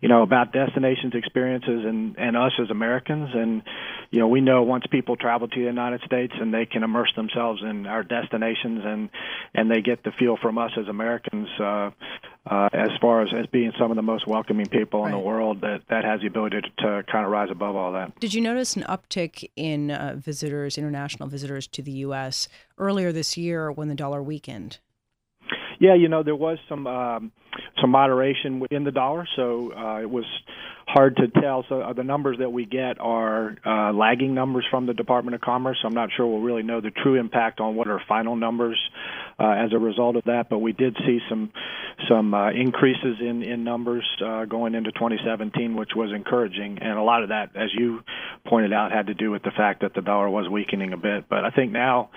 you 0.00 0.08
know 0.08 0.22
about 0.22 0.52
destinations, 0.52 1.14
experiences, 1.14 1.84
and 1.84 2.16
and 2.18 2.36
us 2.36 2.52
as 2.60 2.70
Americans. 2.70 3.30
And 3.34 3.62
you 4.10 4.20
know 4.20 4.28
we 4.28 4.40
know 4.40 4.62
once 4.62 4.84
people 4.90 5.16
travel 5.16 5.48
to 5.48 5.58
the 5.58 5.66
United 5.66 6.02
States 6.02 6.32
and 6.38 6.52
they 6.52 6.66
can 6.66 6.82
immerse 6.82 7.12
themselves 7.16 7.62
in 7.62 7.86
our 7.86 8.02
destinations 8.02 8.82
and 8.84 9.10
and 9.54 9.70
they 9.70 9.80
get 9.80 10.04
the 10.04 10.12
feel 10.18 10.36
from 10.40 10.58
us 10.58 10.72
as 10.78 10.88
Americans. 10.88 11.48
Uh, 11.60 11.90
uh, 12.48 12.68
as 12.72 12.90
far 13.00 13.22
as, 13.22 13.28
as 13.36 13.46
being 13.46 13.72
some 13.78 13.90
of 13.90 13.96
the 13.96 14.02
most 14.02 14.26
welcoming 14.26 14.66
people 14.66 15.00
right. 15.00 15.08
in 15.08 15.12
the 15.12 15.18
world, 15.18 15.60
that, 15.62 15.80
that 15.90 16.04
has 16.04 16.20
the 16.20 16.28
ability 16.28 16.60
to, 16.60 16.70
to, 16.78 17.02
kind 17.10 17.24
of 17.24 17.32
rise 17.32 17.48
above 17.50 17.74
all 17.74 17.92
that. 17.92 18.18
Did 18.20 18.34
you 18.34 18.40
notice 18.40 18.76
an 18.76 18.84
uptick 18.84 19.50
in 19.56 19.90
uh, 19.90 20.14
visitors, 20.16 20.78
international 20.78 21.28
visitors 21.28 21.66
to 21.68 21.82
the 21.82 21.90
U.S. 21.92 22.48
earlier 22.78 23.10
this 23.10 23.36
year 23.36 23.72
when 23.72 23.88
the 23.88 23.94
dollar 23.94 24.22
weakened? 24.22 24.78
Yeah, 25.78 25.94
you 25.94 26.08
know 26.08 26.22
there 26.22 26.36
was 26.36 26.58
some 26.68 26.86
um, 26.86 27.32
some 27.80 27.90
moderation 27.90 28.62
in 28.70 28.84
the 28.84 28.92
dollar, 28.92 29.26
so 29.36 29.72
uh, 29.76 30.00
it 30.00 30.10
was 30.10 30.24
hard 30.86 31.16
to 31.16 31.28
tell. 31.40 31.64
So 31.68 31.80
uh, 31.80 31.92
the 31.92 32.04
numbers 32.04 32.38
that 32.38 32.50
we 32.50 32.64
get 32.64 32.98
are 33.00 33.56
uh, 33.66 33.92
lagging 33.92 34.34
numbers 34.34 34.64
from 34.70 34.86
the 34.86 34.94
Department 34.94 35.34
of 35.34 35.40
Commerce. 35.40 35.78
So 35.82 35.88
I'm 35.88 35.94
not 35.94 36.10
sure 36.16 36.26
we'll 36.26 36.40
really 36.40 36.62
know 36.62 36.80
the 36.80 36.90
true 36.90 37.18
impact 37.18 37.60
on 37.60 37.74
what 37.74 37.88
are 37.88 38.00
final 38.08 38.36
numbers 38.36 38.78
uh, 39.38 39.50
as 39.50 39.72
a 39.72 39.78
result 39.78 40.16
of 40.16 40.24
that. 40.24 40.46
But 40.48 40.58
we 40.58 40.72
did 40.72 40.96
see 41.06 41.18
some 41.28 41.52
some 42.08 42.32
uh, 42.32 42.50
increases 42.52 43.16
in 43.20 43.42
in 43.42 43.64
numbers 43.64 44.06
uh, 44.24 44.44
going 44.44 44.74
into 44.74 44.92
2017, 44.92 45.76
which 45.76 45.90
was 45.94 46.10
encouraging. 46.14 46.78
And 46.80 46.98
a 46.98 47.02
lot 47.02 47.22
of 47.22 47.30
that, 47.30 47.50
as 47.56 47.70
you 47.76 48.00
pointed 48.46 48.72
out, 48.72 48.92
had 48.92 49.08
to 49.08 49.14
do 49.14 49.30
with 49.30 49.42
the 49.42 49.52
fact 49.56 49.82
that 49.82 49.94
the 49.94 50.02
dollar 50.02 50.30
was 50.30 50.48
weakening 50.48 50.92
a 50.92 50.96
bit. 50.96 51.28
But 51.28 51.44
I 51.44 51.50
think 51.50 51.72
now 51.72 52.10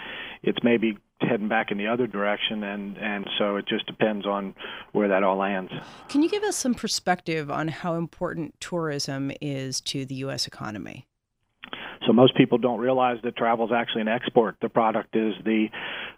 it's 0.43 0.59
maybe 0.63 0.97
heading 1.21 1.47
back 1.49 1.71
in 1.71 1.77
the 1.77 1.87
other 1.87 2.07
direction 2.07 2.63
and 2.63 2.97
and 2.97 3.29
so 3.37 3.57
it 3.57 3.67
just 3.67 3.85
depends 3.85 4.25
on 4.25 4.55
where 4.93 5.07
that 5.07 5.23
all 5.23 5.37
lands. 5.37 5.71
Can 6.07 6.23
you 6.23 6.29
give 6.29 6.43
us 6.43 6.55
some 6.55 6.73
perspective 6.73 7.51
on 7.51 7.67
how 7.67 7.95
important 7.95 8.59
tourism 8.59 9.31
is 9.41 9.81
to 9.81 10.05
the 10.05 10.15
US 10.15 10.47
economy? 10.47 11.08
So 12.09 12.13
most 12.13 12.35
people 12.35 12.57
don't 12.57 12.79
realize 12.79 13.19
that 13.21 13.35
travel 13.35 13.67
is 13.67 13.71
actually 13.71 14.01
an 14.01 14.07
export. 14.07 14.55
The 14.63 14.69
product 14.69 15.15
is 15.15 15.35
the 15.45 15.67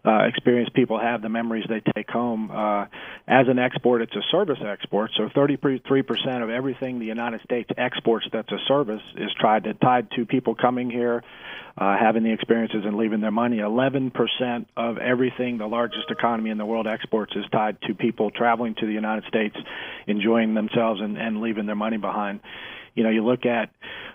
uh, 0.06 0.19
experience 0.19 0.69
people 0.73 0.97
have, 0.97 1.21
the 1.21 1.27
memories 1.27 1.65
they 1.67 1.82
take 1.93 2.10
home. 2.10 2.49
Uh, 2.49 2.86
as 3.27 3.49
an 3.49 3.60
export, 3.60 4.01
it's 4.01 4.15
a 4.15 4.21
service 4.32 4.60
export. 4.65 5.12
So 5.17 5.27
33% 5.27 6.43
of 6.43 6.49
everything 6.49 6.99
the 6.99 7.06
United 7.06 7.41
States 7.41 7.69
exports 7.77 8.25
that's 8.32 8.49
a 8.54 8.58
service 8.69 9.01
is 9.17 9.32
tried 9.38 9.65
to, 9.65 9.73
tied 9.73 10.10
to 10.12 10.25
people 10.25 10.56
coming 10.56 10.89
here, 10.89 11.25
uh, 11.77 11.97
having 11.99 12.23
the 12.23 12.32
experiences 12.32 12.84
and 12.86 12.95
leaving 12.95 13.19
their 13.19 13.30
money. 13.30 13.58
11% 13.58 14.65
of 14.77 14.97
everything 14.97 15.58
the 15.58 15.67
largest 15.67 16.10
economy 16.10 16.51
in 16.51 16.58
the 16.58 16.65
world 16.65 16.88
exports 16.88 17.34
is 17.36 17.43
tied 17.51 17.82
to 17.82 17.93
people 17.95 18.32
traveling 18.32 18.75
to 18.75 18.86
the 18.86 18.93
United 18.93 19.25
States, 19.27 19.58
enjoying 20.08 20.54
themselves 20.54 21.01
and, 21.01 21.17
and 21.17 21.41
leaving 21.41 21.65
their 21.65 21.75
money 21.75 21.97
behind 21.97 22.39
you 22.95 23.04
know, 23.04 23.10
you 23.10 23.25
look 23.25 23.45
at 23.45 23.69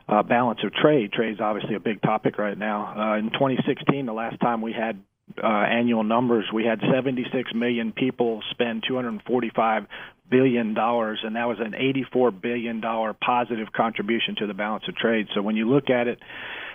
uh, 0.09 0.23
balance 0.23 0.61
of 0.65 0.73
trade. 0.73 1.13
Trade 1.13 1.35
is 1.35 1.41
obviously 1.41 1.75
a 1.75 1.81
big 1.81 2.01
topic 2.03 2.39
right 2.39 2.57
now. 2.57 3.15
Uh, 3.15 3.19
in 3.19 3.31
2016, 3.31 4.07
the 4.07 4.13
last 4.13 4.39
time 4.41 4.63
we 4.63 4.73
had 4.73 5.03
uh, 5.43 5.47
annual 5.47 6.05
numbers, 6.05 6.45
we 6.53 6.65
had 6.65 6.81
76 6.93 7.51
million 7.55 7.93
people 7.93 8.43
spend 8.51 8.85
245 8.87 9.87
billion 10.31 10.75
dollars, 10.75 11.21
and 11.23 11.37
that 11.37 11.47
was 11.47 11.59
an 11.61 11.75
84 11.75 12.31
billion 12.31 12.81
dollar 12.81 13.15
positive 13.15 13.69
contribution 13.73 14.37
to 14.39 14.47
the 14.47 14.55
balance 14.55 14.85
of 14.89 14.97
trade. 14.97 15.27
So 15.35 15.43
when 15.43 15.57
you 15.57 15.69
look 15.69 15.91
at 15.91 16.09
it 16.09 16.19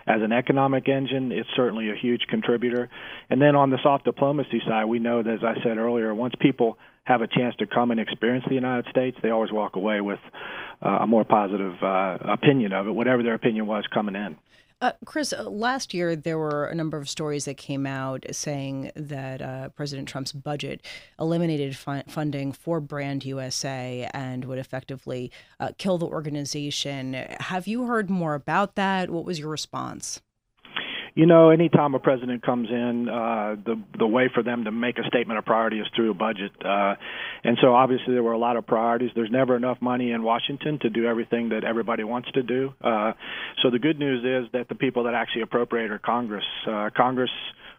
as 0.07 0.21
an 0.21 0.31
economic 0.31 0.87
engine, 0.89 1.31
it's 1.31 1.49
certainly 1.55 1.89
a 1.89 1.95
huge 1.95 2.21
contributor. 2.29 2.89
And 3.29 3.41
then 3.41 3.55
on 3.55 3.69
the 3.69 3.77
soft 3.83 4.05
diplomacy 4.05 4.61
side, 4.67 4.85
we 4.85 4.99
know 4.99 5.21
that, 5.21 5.33
as 5.33 5.43
I 5.43 5.61
said 5.63 5.77
earlier, 5.77 6.13
once 6.13 6.33
people 6.39 6.77
have 7.05 7.21
a 7.21 7.27
chance 7.27 7.55
to 7.57 7.65
come 7.65 7.91
and 7.91 7.99
experience 7.99 8.45
the 8.47 8.55
United 8.55 8.85
States, 8.89 9.17
they 9.21 9.29
always 9.29 9.51
walk 9.51 9.75
away 9.75 10.01
with 10.01 10.19
uh, 10.81 10.99
a 11.01 11.07
more 11.07 11.23
positive 11.23 11.73
uh, 11.81 12.17
opinion 12.21 12.73
of 12.73 12.87
it, 12.87 12.91
whatever 12.91 13.23
their 13.23 13.33
opinion 13.33 13.67
was 13.67 13.85
coming 13.93 14.15
in. 14.15 14.37
Uh, 14.81 14.93
Chris, 15.05 15.31
uh, 15.31 15.43
last 15.43 15.93
year 15.93 16.15
there 16.15 16.39
were 16.39 16.65
a 16.65 16.73
number 16.73 16.97
of 16.97 17.07
stories 17.07 17.45
that 17.45 17.55
came 17.55 17.85
out 17.85 18.25
saying 18.31 18.91
that 18.95 19.39
uh, 19.39 19.69
President 19.69 20.07
Trump's 20.07 20.31
budget 20.31 20.83
eliminated 21.19 21.77
fun- 21.77 22.03
funding 22.07 22.51
for 22.51 22.79
Brand 22.79 23.23
USA 23.23 24.09
and 24.11 24.45
would 24.45 24.57
effectively 24.57 25.31
uh, 25.59 25.69
kill 25.77 25.99
the 25.99 26.07
organization. 26.07 27.13
Have 27.13 27.67
you 27.67 27.85
heard 27.85 28.09
more 28.09 28.33
about 28.33 28.73
that? 28.75 29.11
What 29.11 29.23
was 29.23 29.37
your 29.37 29.49
response? 29.49 30.19
You 31.13 31.26
know, 31.26 31.50
anytime 31.50 31.93
a 31.93 32.00
president 32.00 32.43
comes 32.43 32.69
in, 32.69 33.10
uh, 33.10 33.56
the 33.65 33.82
the 33.97 34.08
way 34.08 34.30
for 34.34 34.43
them 34.43 34.65
to 34.65 34.71
make 34.71 34.97
a 34.97 35.04
statement 35.08 35.38
of 35.38 35.45
priority 35.45 35.80
is 35.80 35.88
through 35.95 36.12
a 36.12 36.13
budget, 36.13 36.52
uh, 36.63 36.95
and 37.43 37.58
so 37.62 37.74
obviously 37.74 38.13
there 38.13 38.24
were 38.24 38.32
a 38.32 38.38
lot 38.38 38.58
of 38.58 38.65
priorities. 38.65 39.12
There's 39.15 39.32
never 39.32 39.56
enough 39.56 39.82
money 39.82 40.12
in 40.12 40.24
Washington 40.24 40.80
to 40.80 40.89
do 40.89 41.06
everything 41.06 41.50
that 41.50 41.63
everybody 41.63 42.04
wants 42.04 42.32
to 42.32 42.43
do. 42.43 42.74
Uh, 42.82 43.13
so 43.62 43.69
the 43.69 43.80
good 43.80 44.00
news 44.00 44.24
is 44.24 44.52
that 44.54 44.69
the 44.69 44.76
people 44.76 45.04
that 45.04 45.13
actually 45.13 45.41
appropriate 45.41 45.91
are 45.91 46.00
Congress. 46.00 46.45
Uh, 46.67 46.89
Congress 46.95 47.32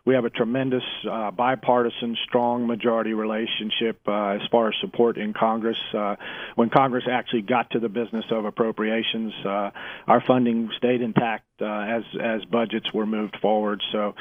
we 0.05 0.15
have 0.15 0.25
a 0.25 0.31
tremendous 0.31 0.83
uh, 1.09 1.31
bipartisan, 1.31 2.17
strong 2.27 2.67
majority 2.67 3.15
relationship 3.15 4.01
uh, 4.09 4.31
as 4.31 4.41
far 4.51 4.69
as 4.69 4.75
support 4.81 5.17
in 5.17 5.33
Congress. 5.33 5.77
Uh, 5.97 6.17
when 6.57 6.71
Congress 6.71 7.05
actually 7.11 7.43
got 7.43 7.71
to 7.71 7.79
the 7.79 7.89
business 7.89 8.25
of 8.33 8.45
appropriations, 8.45 9.33
uh, 9.47 9.71
our 10.09 10.23
funding 10.27 10.71
stayed 10.77 11.03
intact 11.03 11.45
uh, 11.63 11.67
as 11.67 12.03
as 12.21 12.45
budgets 12.45 12.93
were 12.93 13.07
moved 13.07 13.37
forward. 13.41 13.81
So, 13.93 14.15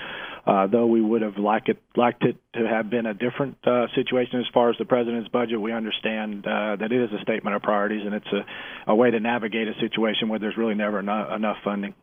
uh, 0.46 0.68
though 0.68 0.88
we 0.88 1.02
would 1.02 1.22
have 1.22 1.38
liked 1.38 1.70
it 1.70 1.82
liked 1.96 2.24
it 2.24 2.38
to 2.54 2.68
have 2.68 2.90
been 2.90 3.06
a 3.06 3.14
different 3.14 3.58
uh, 3.66 3.88
situation 3.96 4.40
as 4.40 4.46
far 4.54 4.70
as 4.70 4.78
the 4.78 4.86
president's 4.86 5.30
budget, 5.30 5.60
we 5.60 5.72
understand 5.72 6.46
uh, 6.46 6.76
that 6.78 6.92
it 6.92 7.02
is 7.02 7.10
a 7.12 7.22
statement 7.22 7.56
of 7.56 7.62
priorities 7.62 8.06
and 8.06 8.14
it's 8.16 8.32
a, 8.32 8.92
a 8.92 8.96
way 8.96 9.12
to 9.12 9.20
navigate 9.20 9.68
a 9.68 9.74
situation 9.80 10.30
where 10.30 10.40
there's 10.40 10.58
really 10.58 10.76
never 10.76 11.00
enough, 11.00 11.32
enough 11.36 11.58
funding. 11.64 11.94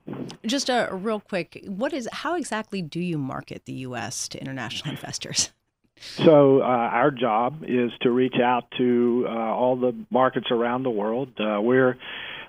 Just 0.45 0.69
a 0.69 0.89
real 0.93 1.21
quick, 1.21 1.63
what 1.67 1.93
is 1.93 2.09
how 2.13 2.35
exactly 2.37 2.83
do 2.83 3.01
you 3.01 3.19
market 3.19 3.65
the 3.65 3.75
U.S. 3.75 4.29
to 4.29 4.41
international 4.41 4.91
investors? 4.91 5.51
So 6.01 6.61
uh, 6.61 6.65
our 6.65 7.11
job 7.11 7.65
is 7.67 7.91
to 8.03 8.11
reach 8.13 8.37
out 8.41 8.71
to 8.79 9.27
uh, 9.29 9.33
all 9.33 9.77
the 9.77 9.97
markets 10.11 10.47
around 10.53 10.85
the 10.85 10.91
world. 10.91 11.29
Uh, 11.41 11.61
we're 11.61 11.99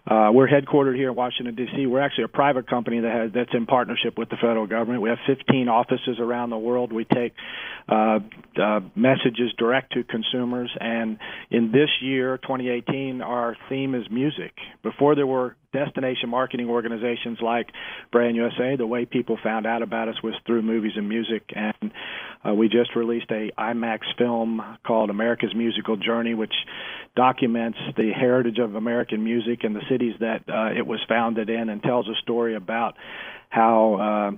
uh, 0.10 0.32
we're 0.32 0.48
headquartered 0.48 0.96
here 0.96 1.10
in 1.10 1.16
Washington 1.16 1.54
D.C. 1.54 1.86
We're 1.86 2.02
actually 2.02 2.24
a 2.24 2.30
private 2.30 2.68
company 2.68 3.02
that 3.02 3.12
has 3.12 3.32
that's 3.32 3.54
in 3.54 3.68
partnership 3.68 4.18
with 4.18 4.30
the 4.30 4.38
federal 4.38 4.66
government. 4.66 5.04
We 5.04 5.10
have 5.10 5.20
15 5.28 5.70
offices 5.70 6.18
around 6.20 6.50
the 6.50 6.58
world. 6.58 6.92
We 6.92 7.06
take 7.06 7.34
uh, 7.88 8.20
uh, 8.60 8.80
messages 8.96 9.54
direct 9.58 9.94
to 9.94 10.04
consumers, 10.04 10.72
and 10.80 11.20
in 11.52 11.72
this 11.72 11.90
year, 12.02 12.38
2018, 12.38 13.22
our 13.22 13.56
theme 13.70 13.94
is 13.94 14.04
music. 14.10 14.54
Before 14.82 15.14
there 15.14 15.28
were 15.28 15.56
destination 15.72 16.30
marketing 16.30 16.70
organizations 16.70 17.40
like 17.42 17.68
Brand 18.12 18.36
USA, 18.36 18.76
the 18.76 18.88
way 18.88 19.06
people 19.06 19.38
found 19.44 19.66
out 19.66 19.82
about 19.82 20.08
us 20.08 20.16
was 20.24 20.34
through 20.46 20.62
movies 20.62 20.94
and 20.96 21.08
music. 21.08 21.44
And 21.56 21.92
uh, 22.48 22.54
we 22.54 22.70
just 22.70 22.96
released 22.96 23.30
a 23.32 23.52
IMAX 23.58 24.00
film 24.18 24.62
called 24.86 25.10
America's 25.10 25.54
Musical 25.56 25.98
Journey, 25.98 26.34
which 26.34 26.54
documents 27.16 27.78
the 27.98 28.12
heritage 28.12 28.60
of 28.60 28.76
American 28.76 29.24
music 29.24 29.64
and 29.64 29.76
the 29.76 29.84
cities 29.90 30.16
that 30.20 30.44
uh, 30.48 30.78
it 30.78 30.86
was 30.86 31.00
founded 31.08 31.50
in, 31.50 31.70
and 31.70 31.84
tells 31.84 32.08
a 32.08 32.16
story 32.22 32.56
about 32.56 32.96
how. 33.50 34.36
Uh, 34.36 34.38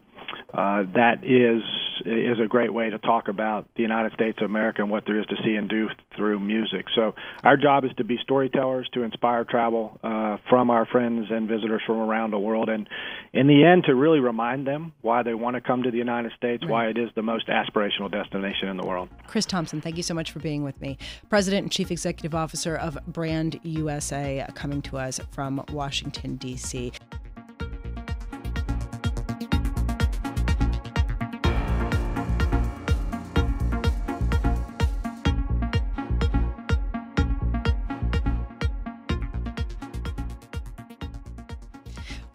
uh, 0.54 0.84
that 0.96 1.24
is 1.24 1.62
is 2.06 2.40
a 2.44 2.48
great 2.48 2.74
way 2.74 2.90
to 2.90 2.98
talk 2.98 3.28
about 3.28 3.68
the 3.76 3.82
United 3.82 4.12
States 4.14 4.38
of 4.42 4.46
America 4.46 4.82
and 4.82 4.90
what 4.90 5.06
there 5.06 5.20
is 5.20 5.26
to 5.28 5.36
see 5.44 5.56
and 5.56 5.70
do 5.70 5.88
through 6.18 6.40
music. 6.40 6.86
So 6.96 7.14
our 7.44 7.56
job 7.56 7.86
is 7.86 7.92
to 7.98 8.04
be 8.04 8.18
storytellers, 8.22 8.90
to 8.94 9.04
inspire 9.04 9.44
travel 9.44 10.00
uh, 10.04 10.38
from 10.50 10.70
our 10.70 10.86
friends 10.86 11.28
and 11.30 11.48
visitors 11.48 11.82
from 11.86 11.98
around 11.98 12.32
the 12.32 12.40
world, 12.40 12.70
and 12.70 12.90
in 13.34 13.48
the 13.48 13.64
end, 13.64 13.86
to 13.86 13.96
really 13.96 14.20
remind 14.20 14.66
them 14.66 14.94
why 15.02 15.24
they 15.24 15.34
want 15.34 15.56
to 15.56 15.62
come 15.62 15.84
to 15.84 15.92
the 15.92 15.98
United 15.98 16.32
States, 16.36 16.64
right. 16.64 16.72
why 16.72 16.88
it 16.88 16.98
is 16.98 17.10
the 17.16 17.22
most 17.22 17.48
aspirational 17.48 18.12
destination 18.12 18.68
in 18.68 18.78
the 18.78 18.86
world. 18.86 19.10
Chris 19.28 19.46
Thompson, 19.46 19.80
thank 19.80 19.96
you 19.96 20.04
so 20.04 20.14
much 20.14 20.32
for 20.32 20.40
being 20.40 20.64
with 20.64 20.80
me. 20.82 20.98
President 21.30 21.64
and 21.64 21.72
Chief 21.72 21.92
Executive 21.92 22.34
Officer 22.36 22.76
of 22.76 22.98
Brand 23.08 23.60
USA, 23.64 24.46
coming 24.56 24.82
to 24.84 24.98
us 24.98 25.20
from 25.32 25.64
Washington 25.72 26.36
D.C. 26.36 26.92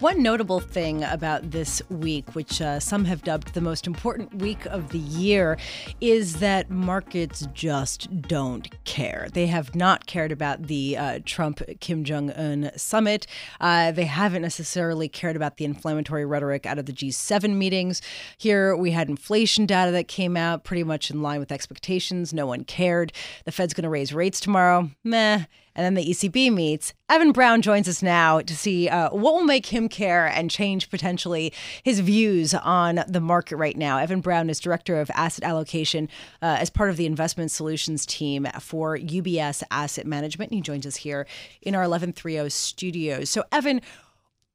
One 0.01 0.23
notable 0.23 0.61
thing 0.61 1.03
about 1.05 1.53
this 1.53 1.81
week, 1.89 2.35
which 2.35 2.61
uh, 2.61 2.81
some 2.81 3.07
have 3.07 3.25
dubbed 3.25 3.55
the 3.55 3.63
most 3.63 3.87
important 3.87 4.35
week 4.35 4.67
of 4.67 4.91
the 4.91 4.99
year, 4.99 5.57
is 6.03 6.41
that 6.41 6.69
markets 6.69 7.49
just 7.55 8.21
don't 8.21 8.69
care. 8.85 9.29
They 9.33 9.47
have 9.47 9.75
not 9.75 10.05
cared 10.05 10.33
about 10.33 10.65
the 10.65 10.99
uh, 10.99 11.21
Trump 11.25 11.63
Kim 11.81 12.05
Jong 12.05 12.31
un 12.33 12.73
summit. 12.77 13.27
Uh, 13.59 13.91
they 13.91 14.05
haven't 14.05 14.43
necessarily 14.43 15.09
cared 15.09 15.35
about 15.35 15.57
the 15.57 15.65
inflammatory 15.65 16.27
rhetoric 16.27 16.67
out 16.67 16.79
of 16.79 16.85
the 16.85 16.93
G7 16.93 17.55
meetings. 17.57 18.03
Here 18.37 18.77
we 18.77 18.91
had 18.91 19.09
inflation 19.09 19.65
data 19.65 19.93
that 19.93 20.09
came 20.09 20.37
out 20.37 20.63
pretty 20.63 20.85
much 20.85 21.11
in 21.11 21.23
line 21.23 21.41
with 21.41 21.51
expectations. 21.51 22.35
No 22.35 22.47
one 22.47 22.65
cared. 22.65 23.15
The 23.47 23.53
Fed's 23.53 23.73
going 23.73 23.85
to 23.85 23.89
raise 23.89 24.13
rates 24.13 24.41
tomorrow. 24.41 24.91
Meh 25.03 25.47
and 25.77 25.85
then 25.85 25.95
the 25.95 26.11
ECB 26.11 26.53
meets. 26.53 26.95
Evan 27.09 27.31
Brown 27.31 27.63
joins 27.63 27.89
us 27.89 28.03
now 28.03 28.41
to 28.41 28.57
see 28.57 28.89
uh, 28.89 29.11
what 29.11 29.35
will 29.35 29.45
make 29.45 29.67
him 29.67 29.89
care 29.89 30.27
and 30.27 30.51
change 30.51 30.91
potentially 30.91 31.53
his 31.85 32.01
views 32.01 32.55
on 32.55 33.05
the 33.07 33.21
market 33.21 33.57
right 33.57 33.77
now. 33.77 33.99
Evan 33.99 34.21
Brown 34.21 34.51
is 34.51 34.59
Director 34.59 34.99
of 35.01 35.11
Asset 35.15 35.45
Allocation 35.45 36.09
uh, 36.43 36.57
as 36.59 36.71
part 36.71 36.91
of 36.91 36.97
the 36.97 37.07
Investment 37.07 37.51
Solutions 37.51 38.07
team 38.07 38.49
for 38.59 38.97
UBS 38.97 39.63
Asset 39.71 40.07
Management. 40.07 40.51
And 40.51 40.57
he 40.57 40.63
joins 40.63 40.87
us 40.87 40.97
here 40.97 41.27
in 41.63 41.75
our 41.75 41.83
1130 41.83 42.49
studios. 42.51 43.31
So, 43.31 43.45
Evan, 43.53 43.83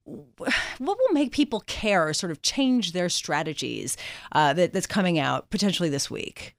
what 0.06 0.50
will 0.80 1.14
make 1.14 1.32
people 1.32 1.62
care 1.62 2.08
or 2.08 2.14
sort 2.14 2.32
of 2.32 2.42
change 2.42 2.92
their 2.92 3.08
strategies 3.08 3.96
uh, 4.32 4.54
that, 4.54 4.74
that's 4.74 4.88
coming 4.88 5.20
out 5.20 5.50
potentially 5.52 5.90
this 5.90 6.10
week? 6.10 6.56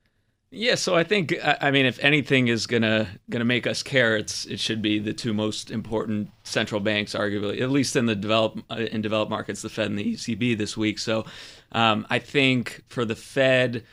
Yeah, 0.55 0.75
so 0.75 0.95
I 0.95 1.03
think 1.03 1.35
I 1.43 1.71
mean 1.71 1.87
if 1.87 1.99
anything 2.01 2.49
is 2.49 2.67
gonna 2.67 3.09
gonna 3.31 3.47
make 3.47 3.67
us 3.67 3.83
care, 3.83 4.19
it's 4.19 4.45
it 4.45 4.61
should 4.61 4.83
be 4.83 4.99
the 4.99 5.15
two 5.15 5.33
most 5.33 5.71
important 5.71 6.31
central 6.45 6.79
banks, 6.79 7.15
arguably, 7.15 7.63
at 7.63 7.71
least 7.71 7.97
in 7.97 8.05
the 8.05 8.15
develop 8.15 8.61
uh, 8.71 8.75
in 8.75 9.01
developed 9.01 9.31
markets, 9.31 9.63
the 9.63 9.71
Fed 9.71 9.87
and 9.87 9.99
the 9.99 10.13
ECB 10.13 10.59
this 10.59 10.77
week. 10.77 10.99
So 10.99 11.25
um, 11.73 12.07
I 12.11 12.19
think 12.19 12.83
for 12.89 13.07
the 13.07 13.17
Fed, 13.17 13.85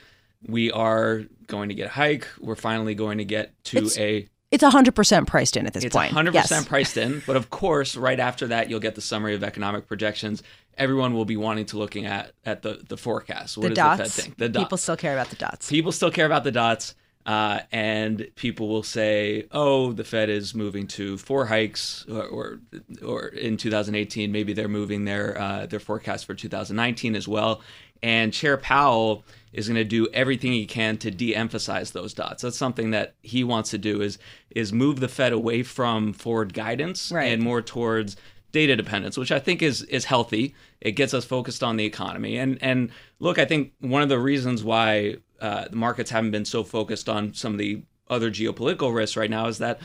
we 0.45 0.69
are 0.69 1.23
going 1.47 1.69
to 1.69 1.75
get 1.75 1.87
a 1.87 1.91
hike. 1.91 2.27
We're 2.41 2.55
finally 2.55 2.93
going 2.93 3.19
to 3.19 3.25
get 3.25 3.53
to 3.65 3.77
it's, 3.77 3.97
a 3.97 4.27
it's 4.51 4.63
100% 4.63 5.27
priced 5.27 5.57
in 5.57 5.67
at 5.67 5.73
this 5.73 5.83
it's 5.83 5.95
point. 5.95 6.11
It's 6.11 6.19
100% 6.19 6.33
yes. 6.33 6.67
priced 6.67 6.97
in. 6.97 7.21
But 7.27 7.35
of 7.35 7.49
course, 7.49 7.95
right 7.95 8.19
after 8.19 8.47
that, 8.47 8.69
you'll 8.69 8.79
get 8.79 8.95
the 8.95 9.01
summary 9.01 9.35
of 9.35 9.43
economic 9.43 9.87
projections. 9.87 10.41
Everyone 10.77 11.13
will 11.13 11.25
be 11.25 11.37
wanting 11.37 11.65
to 11.67 11.77
looking 11.77 12.05
at 12.05 12.31
at 12.45 12.61
the, 12.63 12.83
the 12.87 12.97
forecast. 12.97 13.57
What 13.57 13.69
the 13.69 13.75
does 13.75 13.97
dots. 13.97 13.97
the 13.97 14.03
Fed 14.03 14.23
think? 14.23 14.37
The 14.37 14.49
dots. 14.49 14.63
People 14.63 14.77
still 14.77 14.97
care 14.97 15.13
about 15.13 15.29
the 15.29 15.35
dots. 15.35 15.69
People 15.69 15.91
still 15.91 16.11
care 16.11 16.25
about 16.25 16.43
the 16.43 16.51
dots. 16.51 16.95
Uh, 17.25 17.59
and 17.71 18.27
people 18.35 18.69
will 18.69 18.81
say, 18.81 19.45
"Oh, 19.51 19.91
the 19.91 20.05
Fed 20.05 20.29
is 20.29 20.55
moving 20.55 20.87
to 20.87 21.17
four 21.17 21.45
hikes, 21.45 22.05
or, 22.09 22.23
or, 22.23 22.59
or 23.05 23.27
in 23.27 23.57
2018, 23.57 24.31
maybe 24.31 24.53
they're 24.53 24.69
moving 24.69 25.05
their 25.05 25.39
uh, 25.39 25.65
their 25.67 25.81
forecast 25.81 26.25
for 26.25 26.33
2019 26.33 27.15
as 27.15 27.27
well." 27.27 27.61
And 28.01 28.33
Chair 28.33 28.57
Powell 28.57 29.25
is 29.51 29.67
going 29.67 29.75
to 29.75 29.83
do 29.83 30.07
everything 30.13 30.51
he 30.51 30.65
can 30.65 30.97
to 30.97 31.11
de-emphasize 31.11 31.91
those 31.91 32.13
dots. 32.13 32.43
That's 32.43 32.57
something 32.57 32.91
that 32.91 33.15
he 33.21 33.43
wants 33.43 33.71
to 33.71 33.77
do 33.77 34.01
is 34.01 34.19
is 34.51 34.71
move 34.71 34.99
the 34.99 35.07
Fed 35.07 35.33
away 35.33 35.63
from 35.63 36.13
forward 36.13 36.53
guidance 36.53 37.11
right. 37.11 37.31
and 37.31 37.41
more 37.41 37.61
towards 37.61 38.15
data 38.51 38.75
dependence, 38.75 39.17
which 39.17 39.31
I 39.31 39.39
think 39.39 39.61
is 39.61 39.83
is 39.83 40.05
healthy. 40.05 40.55
It 40.81 40.91
gets 40.91 41.13
us 41.13 41.25
focused 41.25 41.63
on 41.63 41.77
the 41.77 41.85
economy. 41.85 42.37
And 42.37 42.57
and 42.61 42.91
look, 43.19 43.39
I 43.39 43.45
think 43.45 43.73
one 43.79 44.01
of 44.01 44.09
the 44.09 44.19
reasons 44.19 44.63
why 44.63 45.17
uh, 45.39 45.67
the 45.69 45.75
markets 45.75 46.11
haven't 46.11 46.31
been 46.31 46.45
so 46.45 46.63
focused 46.63 47.09
on 47.09 47.33
some 47.33 47.53
of 47.53 47.59
the 47.59 47.81
other 48.07 48.31
geopolitical 48.31 48.93
risks 48.93 49.17
right 49.17 49.29
now 49.29 49.47
is 49.47 49.59
that 49.59 49.79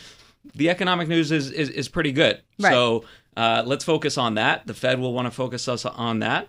the 0.55 0.69
economic 0.69 1.09
news 1.09 1.33
is 1.33 1.51
is, 1.51 1.71
is 1.71 1.89
pretty 1.89 2.13
good. 2.13 2.43
Right. 2.59 2.73
So 2.73 3.05
uh, 3.37 3.63
let's 3.65 3.85
focus 3.85 4.19
on 4.19 4.35
that. 4.35 4.67
The 4.67 4.75
Fed 4.75 5.01
will 5.01 5.13
want 5.13 5.27
to 5.27 5.31
focus 5.31 5.69
us 5.69 5.87
on 5.87 6.21
that 6.21 6.49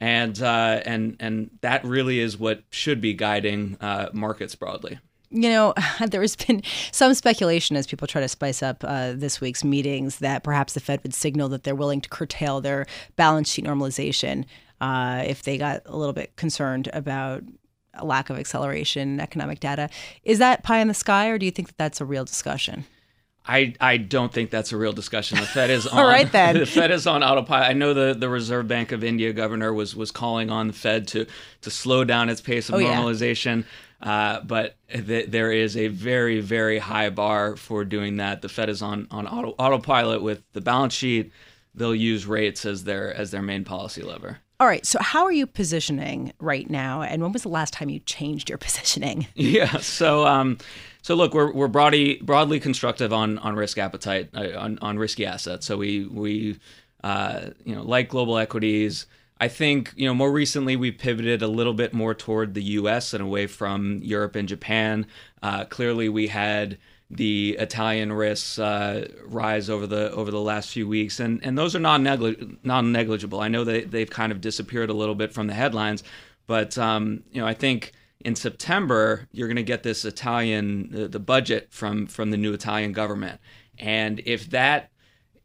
and 0.00 0.40
uh, 0.42 0.80
and 0.84 1.16
and 1.20 1.50
that 1.60 1.84
really 1.84 2.20
is 2.20 2.38
what 2.38 2.62
should 2.70 3.00
be 3.00 3.14
guiding 3.14 3.76
uh, 3.80 4.08
markets 4.12 4.54
broadly. 4.54 4.98
You 5.30 5.48
know, 5.48 5.74
there 6.06 6.20
has 6.20 6.36
been 6.36 6.62
some 6.92 7.14
speculation 7.14 7.76
as 7.76 7.86
people 7.86 8.06
try 8.06 8.20
to 8.20 8.28
spice 8.28 8.62
up 8.62 8.84
uh, 8.84 9.12
this 9.14 9.40
week's 9.40 9.64
meetings 9.64 10.18
that 10.18 10.44
perhaps 10.44 10.74
the 10.74 10.80
Fed 10.80 11.02
would 11.02 11.14
signal 11.14 11.48
that 11.50 11.64
they're 11.64 11.74
willing 11.74 12.00
to 12.00 12.08
curtail 12.08 12.60
their 12.60 12.86
balance 13.16 13.50
sheet 13.50 13.64
normalization 13.64 14.44
uh, 14.80 15.22
if 15.26 15.42
they 15.42 15.58
got 15.58 15.82
a 15.86 15.96
little 15.96 16.12
bit 16.12 16.36
concerned 16.36 16.88
about 16.92 17.42
a 17.94 18.04
lack 18.04 18.28
of 18.30 18.38
acceleration 18.38 19.14
in 19.14 19.20
economic 19.20 19.60
data. 19.60 19.88
Is 20.24 20.38
that 20.38 20.62
pie 20.62 20.78
in 20.78 20.88
the 20.88 20.94
sky, 20.94 21.28
or 21.28 21.38
do 21.38 21.46
you 21.46 21.52
think 21.52 21.68
that 21.68 21.78
that's 21.78 22.00
a 22.00 22.04
real 22.04 22.24
discussion? 22.24 22.84
I, 23.46 23.74
I 23.78 23.98
don't 23.98 24.32
think 24.32 24.50
that's 24.50 24.72
a 24.72 24.76
real 24.76 24.94
discussion. 24.94 25.38
The 25.38 25.46
Fed 25.46 25.68
is 25.68 25.86
on. 25.86 25.98
All 26.00 26.06
right, 26.06 26.30
then. 26.30 26.58
The 26.58 26.66
Fed 26.66 26.90
is 26.90 27.06
on 27.06 27.22
autopilot. 27.22 27.68
I 27.68 27.72
know 27.74 27.92
the, 27.92 28.14
the 28.14 28.28
Reserve 28.28 28.66
Bank 28.66 28.90
of 28.90 29.04
India 29.04 29.32
governor 29.32 29.72
was 29.72 29.94
was 29.94 30.10
calling 30.10 30.50
on 30.50 30.68
the 30.68 30.72
Fed 30.72 31.08
to 31.08 31.26
to 31.60 31.70
slow 31.70 32.04
down 32.04 32.30
its 32.30 32.40
pace 32.40 32.68
of 32.68 32.76
oh, 32.76 32.78
normalization. 32.78 33.64
Yeah. 34.02 34.10
Uh, 34.10 34.40
but 34.40 34.76
th- 34.90 35.30
there 35.30 35.52
is 35.52 35.76
a 35.76 35.88
very 35.88 36.40
very 36.40 36.78
high 36.78 37.10
bar 37.10 37.56
for 37.56 37.84
doing 37.84 38.16
that. 38.16 38.40
The 38.40 38.48
Fed 38.48 38.70
is 38.70 38.80
on 38.80 39.08
on 39.10 39.26
auto, 39.26 39.54
autopilot 39.58 40.22
with 40.22 40.42
the 40.52 40.60
balance 40.62 40.94
sheet. 40.94 41.30
They'll 41.74 41.94
use 41.94 42.26
rates 42.26 42.64
as 42.64 42.84
their 42.84 43.12
as 43.12 43.30
their 43.30 43.42
main 43.42 43.64
policy 43.64 44.02
lever. 44.02 44.38
All 44.60 44.68
right. 44.68 44.86
So, 44.86 44.98
how 45.00 45.24
are 45.24 45.32
you 45.32 45.46
positioning 45.46 46.32
right 46.38 46.70
now? 46.70 47.02
And 47.02 47.20
when 47.20 47.32
was 47.32 47.42
the 47.42 47.48
last 47.48 47.72
time 47.72 47.88
you 47.88 47.98
changed 48.00 48.48
your 48.48 48.58
positioning? 48.66 49.26
Yeah. 49.34 49.78
So, 49.78 50.26
um, 50.26 50.58
so 51.02 51.14
look, 51.14 51.34
we're 51.34 51.52
we're 51.52 51.68
broadly 51.68 52.16
broadly 52.22 52.60
constructive 52.60 53.12
on 53.12 53.38
on 53.38 53.56
risk 53.56 53.78
appetite 53.78 54.30
uh, 54.34 54.56
on 54.56 54.78
on 54.80 54.98
risky 54.98 55.26
assets. 55.26 55.66
So 55.66 55.76
we 55.76 56.06
we 56.06 56.58
uh, 57.02 57.50
you 57.64 57.74
know 57.74 57.82
like 57.82 58.08
global 58.08 58.38
equities. 58.38 59.06
I 59.40 59.48
think 59.48 59.92
you 59.96 60.06
know 60.06 60.14
more 60.14 60.30
recently 60.32 60.76
we've 60.76 60.96
pivoted 60.96 61.42
a 61.42 61.48
little 61.48 61.74
bit 61.74 61.92
more 61.92 62.14
toward 62.14 62.54
the 62.54 62.62
U.S. 62.62 63.12
and 63.12 63.22
away 63.22 63.46
from 63.48 64.00
Europe 64.02 64.36
and 64.36 64.48
Japan. 64.48 65.06
Uh, 65.42 65.64
clearly, 65.64 66.08
we 66.08 66.28
had 66.28 66.78
the 67.16 67.56
Italian 67.58 68.12
risks 68.12 68.58
uh, 68.58 69.08
rise 69.24 69.70
over 69.70 69.86
the 69.86 70.10
over 70.12 70.30
the 70.30 70.40
last 70.40 70.70
few 70.70 70.88
weeks, 70.88 71.20
and 71.20 71.44
and 71.44 71.56
those 71.56 71.76
are 71.76 71.80
non 71.80 72.02
non 72.62 72.92
negligible. 72.92 73.40
I 73.40 73.48
know 73.48 73.64
that 73.64 73.90
they've 73.90 74.10
kind 74.10 74.32
of 74.32 74.40
disappeared 74.40 74.90
a 74.90 74.94
little 74.94 75.14
bit 75.14 75.32
from 75.32 75.46
the 75.46 75.54
headlines, 75.54 76.02
but 76.46 76.76
um, 76.76 77.22
you 77.30 77.40
know 77.40 77.46
I 77.46 77.54
think 77.54 77.92
in 78.20 78.34
September 78.34 79.28
you're 79.32 79.48
going 79.48 79.56
to 79.56 79.62
get 79.62 79.82
this 79.82 80.04
Italian 80.04 80.90
the, 80.90 81.08
the 81.08 81.20
budget 81.20 81.68
from 81.70 82.06
from 82.06 82.30
the 82.30 82.36
new 82.36 82.52
Italian 82.52 82.92
government, 82.92 83.40
and 83.78 84.20
if 84.24 84.50
that 84.50 84.90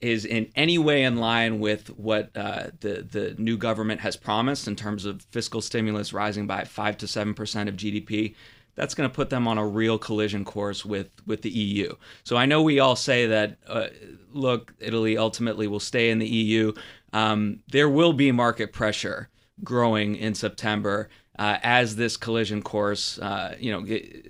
is 0.02 0.24
in 0.24 0.50
any 0.56 0.78
way 0.78 1.04
in 1.04 1.18
line 1.18 1.60
with 1.60 1.90
what 1.98 2.32
uh, 2.36 2.68
the 2.80 3.06
the 3.12 3.36
new 3.38 3.58
government 3.58 4.02
has 4.02 4.16
promised 4.16 4.68
in 4.68 4.76
terms 4.76 5.06
of 5.06 5.22
fiscal 5.32 5.62
stimulus 5.62 6.14
rising 6.14 6.48
by 6.48 6.64
five 6.64 6.98
to 6.98 7.08
seven 7.08 7.34
percent 7.34 7.70
of 7.70 7.76
GDP, 7.76 8.34
that's 8.80 8.96
going 8.96 9.10
to 9.10 9.13
put 9.13 9.30
them 9.30 9.46
on 9.46 9.58
a 9.58 9.68
real 9.68 9.98
collision 9.98 10.46
course 10.46 10.86
with 10.86 11.10
with 11.26 11.42
the 11.42 11.50
EU. 11.50 11.94
So 12.24 12.38
I 12.38 12.46
know 12.46 12.62
we 12.62 12.80
all 12.80 12.96
say 12.96 13.28
that 13.28 13.58
uh, 13.68 13.88
look, 14.32 14.74
Italy 14.80 15.18
ultimately 15.18 15.68
will 15.68 15.82
stay 15.82 16.12
in 16.12 16.18
the 16.18 16.28
EU. 16.28 16.72
Um, 17.12 17.60
there 17.68 17.89
will 17.89 18.13
be 18.13 18.32
market 18.32 18.72
pressure 18.72 19.28
growing 19.65 20.15
in 20.15 20.34
September 20.34 21.10
uh, 21.38 21.58
as 21.62 21.98
this 21.98 22.15
collision 22.15 22.62
course, 22.62 23.20
uh, 23.20 23.58
you 23.60 23.70
know, 23.70 23.86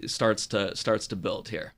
starts 0.07 0.47
to 0.47 0.75
starts 0.75 1.05
to 1.07 1.15
build 1.15 1.49
here. 1.49 1.73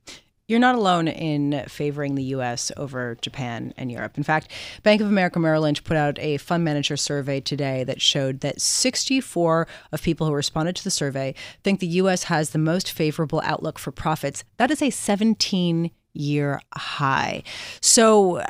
You're 0.47 0.59
not 0.59 0.75
alone 0.75 1.07
in 1.07 1.63
favoring 1.67 2.15
the 2.15 2.23
U.S. 2.23 2.71
over 2.75 3.17
Japan 3.21 3.73
and 3.77 3.91
Europe. 3.91 4.17
In 4.17 4.23
fact, 4.23 4.51
Bank 4.83 4.99
of 4.99 5.07
America 5.07 5.39
Merrill 5.39 5.61
Lynch 5.61 5.83
put 5.83 5.95
out 5.95 6.19
a 6.19 6.37
fund 6.37 6.65
manager 6.65 6.97
survey 6.97 7.39
today 7.39 7.83
that 7.85 8.01
showed 8.01 8.41
that 8.41 8.59
64 8.59 9.67
of 9.91 10.01
people 10.01 10.27
who 10.27 10.33
responded 10.33 10.75
to 10.75 10.83
the 10.83 10.91
survey 10.91 11.35
think 11.63 11.79
the 11.79 11.87
U.S. 11.87 12.23
has 12.23 12.49
the 12.49 12.57
most 12.57 12.91
favorable 12.91 13.41
outlook 13.45 13.79
for 13.79 13.91
profits. 13.91 14.43
That 14.57 14.71
is 14.71 14.81
a 14.81 14.89
17 14.89 15.91
year 16.13 16.59
high. 16.73 17.43
So, 17.79 18.43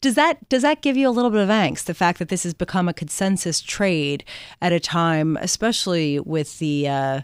does 0.00 0.14
that 0.16 0.48
does 0.48 0.62
that 0.62 0.82
give 0.82 0.96
you 0.96 1.08
a 1.08 1.10
little 1.10 1.30
bit 1.30 1.40
of 1.40 1.48
angst 1.48 1.84
the 1.84 1.94
fact 1.94 2.18
that 2.18 2.28
this 2.28 2.42
has 2.42 2.52
become 2.52 2.88
a 2.88 2.92
consensus 2.92 3.62
trade 3.62 4.24
at 4.60 4.72
a 4.72 4.80
time 4.80 5.38
especially 5.40 6.20
with 6.20 6.58
the 6.58 6.88
uh, 6.88 7.20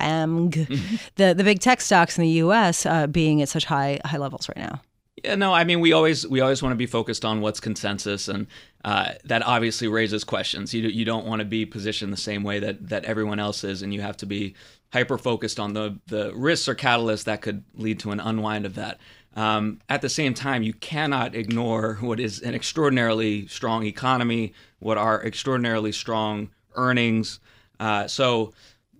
FANG 0.00 0.50
mm-hmm. 0.50 0.96
the 1.16 1.34
the 1.34 1.44
big 1.44 1.60
tech 1.60 1.80
stocks 1.80 2.18
in 2.18 2.22
the 2.22 2.30
U.S. 2.44 2.86
Uh, 2.86 3.06
being 3.06 3.42
at 3.42 3.48
such 3.48 3.64
high 3.64 4.00
high 4.04 4.18
levels 4.18 4.48
right 4.48 4.58
now. 4.58 4.80
Yeah, 5.24 5.34
no, 5.34 5.52
I 5.52 5.64
mean 5.64 5.80
we 5.80 5.92
always 5.92 6.26
we 6.26 6.40
always 6.40 6.62
want 6.62 6.72
to 6.72 6.76
be 6.76 6.86
focused 6.86 7.24
on 7.24 7.40
what's 7.40 7.60
consensus, 7.60 8.28
and 8.28 8.46
uh, 8.84 9.12
that 9.24 9.42
obviously 9.46 9.88
raises 9.88 10.24
questions. 10.24 10.72
You 10.72 10.88
you 10.88 11.04
don't 11.04 11.26
want 11.26 11.40
to 11.40 11.44
be 11.44 11.66
positioned 11.66 12.12
the 12.12 12.18
same 12.18 12.42
way 12.42 12.58
that 12.60 12.88
that 12.88 13.04
everyone 13.04 13.38
else 13.38 13.64
is, 13.64 13.82
and 13.82 13.92
you 13.92 14.00
have 14.00 14.16
to 14.18 14.26
be 14.26 14.54
hyper 14.92 15.18
focused 15.18 15.60
on 15.60 15.74
the 15.74 15.98
the 16.06 16.32
risks 16.34 16.68
or 16.68 16.74
catalysts 16.74 17.24
that 17.24 17.42
could 17.42 17.64
lead 17.74 17.98
to 18.00 18.12
an 18.12 18.20
unwind 18.20 18.64
of 18.66 18.76
that. 18.76 18.98
Um, 19.36 19.80
at 19.88 20.00
the 20.00 20.08
same 20.08 20.34
time, 20.34 20.62
you 20.62 20.72
cannot 20.72 21.34
ignore 21.34 21.94
what 22.00 22.18
is 22.18 22.40
an 22.40 22.54
extraordinarily 22.54 23.46
strong 23.46 23.84
economy, 23.84 24.54
what 24.80 24.98
are 24.98 25.24
extraordinarily 25.24 25.92
strong 25.92 26.50
earnings. 26.74 27.40
Uh, 27.78 28.06
so 28.06 28.52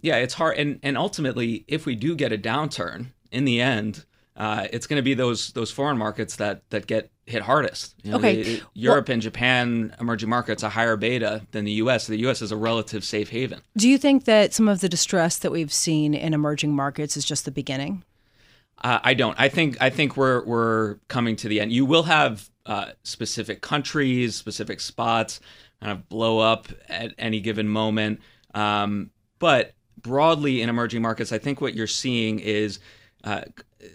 yeah, 0.02 0.16
it's 0.16 0.34
hard. 0.34 0.58
And 0.58 0.80
and 0.82 0.96
ultimately, 0.96 1.64
if 1.68 1.86
we 1.86 1.94
do 1.94 2.14
get 2.14 2.32
a 2.32 2.38
downturn, 2.38 3.08
in 3.30 3.44
the 3.44 3.60
end, 3.60 4.04
uh, 4.36 4.66
it's 4.72 4.86
going 4.86 4.96
to 4.96 5.02
be 5.02 5.14
those 5.14 5.52
those 5.52 5.70
foreign 5.70 5.98
markets 5.98 6.36
that 6.36 6.68
that 6.70 6.86
get 6.86 7.10
hit 7.26 7.42
hardest. 7.42 7.94
You 8.02 8.12
know, 8.12 8.16
okay, 8.18 8.42
they, 8.42 8.62
Europe 8.74 9.08
well, 9.08 9.14
and 9.14 9.22
Japan, 9.22 9.94
emerging 10.00 10.28
markets, 10.28 10.62
a 10.62 10.68
higher 10.68 10.96
beta 10.96 11.42
than 11.52 11.64
the 11.64 11.72
U.S. 11.72 12.06
The 12.06 12.16
U.S. 12.18 12.42
is 12.42 12.52
a 12.52 12.56
relative 12.56 13.04
safe 13.04 13.30
haven. 13.30 13.60
Do 13.76 13.88
you 13.88 13.98
think 13.98 14.24
that 14.24 14.52
some 14.52 14.68
of 14.68 14.80
the 14.80 14.88
distress 14.88 15.38
that 15.38 15.52
we've 15.52 15.72
seen 15.72 16.14
in 16.14 16.34
emerging 16.34 16.74
markets 16.74 17.16
is 17.16 17.24
just 17.24 17.44
the 17.44 17.50
beginning? 17.50 18.04
Uh, 18.82 18.98
I 19.02 19.14
don't. 19.14 19.38
I 19.38 19.48
think 19.48 19.76
I 19.80 19.90
think 19.90 20.16
we're 20.16 20.44
we're 20.44 20.94
coming 21.08 21.36
to 21.36 21.48
the 21.48 21.60
end. 21.60 21.72
You 21.72 21.84
will 21.84 22.04
have 22.04 22.48
uh, 22.66 22.92
specific 23.02 23.60
countries, 23.60 24.36
specific 24.36 24.80
spots, 24.80 25.40
kind 25.80 25.92
of 25.92 26.08
blow 26.08 26.38
up 26.38 26.68
at 26.88 27.14
any 27.18 27.40
given 27.40 27.68
moment. 27.68 28.20
Um, 28.54 29.10
but 29.38 29.74
broadly 30.02 30.62
in 30.62 30.68
emerging 30.68 31.02
markets, 31.02 31.32
I 31.32 31.38
think 31.38 31.60
what 31.60 31.74
you're 31.74 31.86
seeing 31.86 32.40
is 32.40 32.78
uh, 33.24 33.42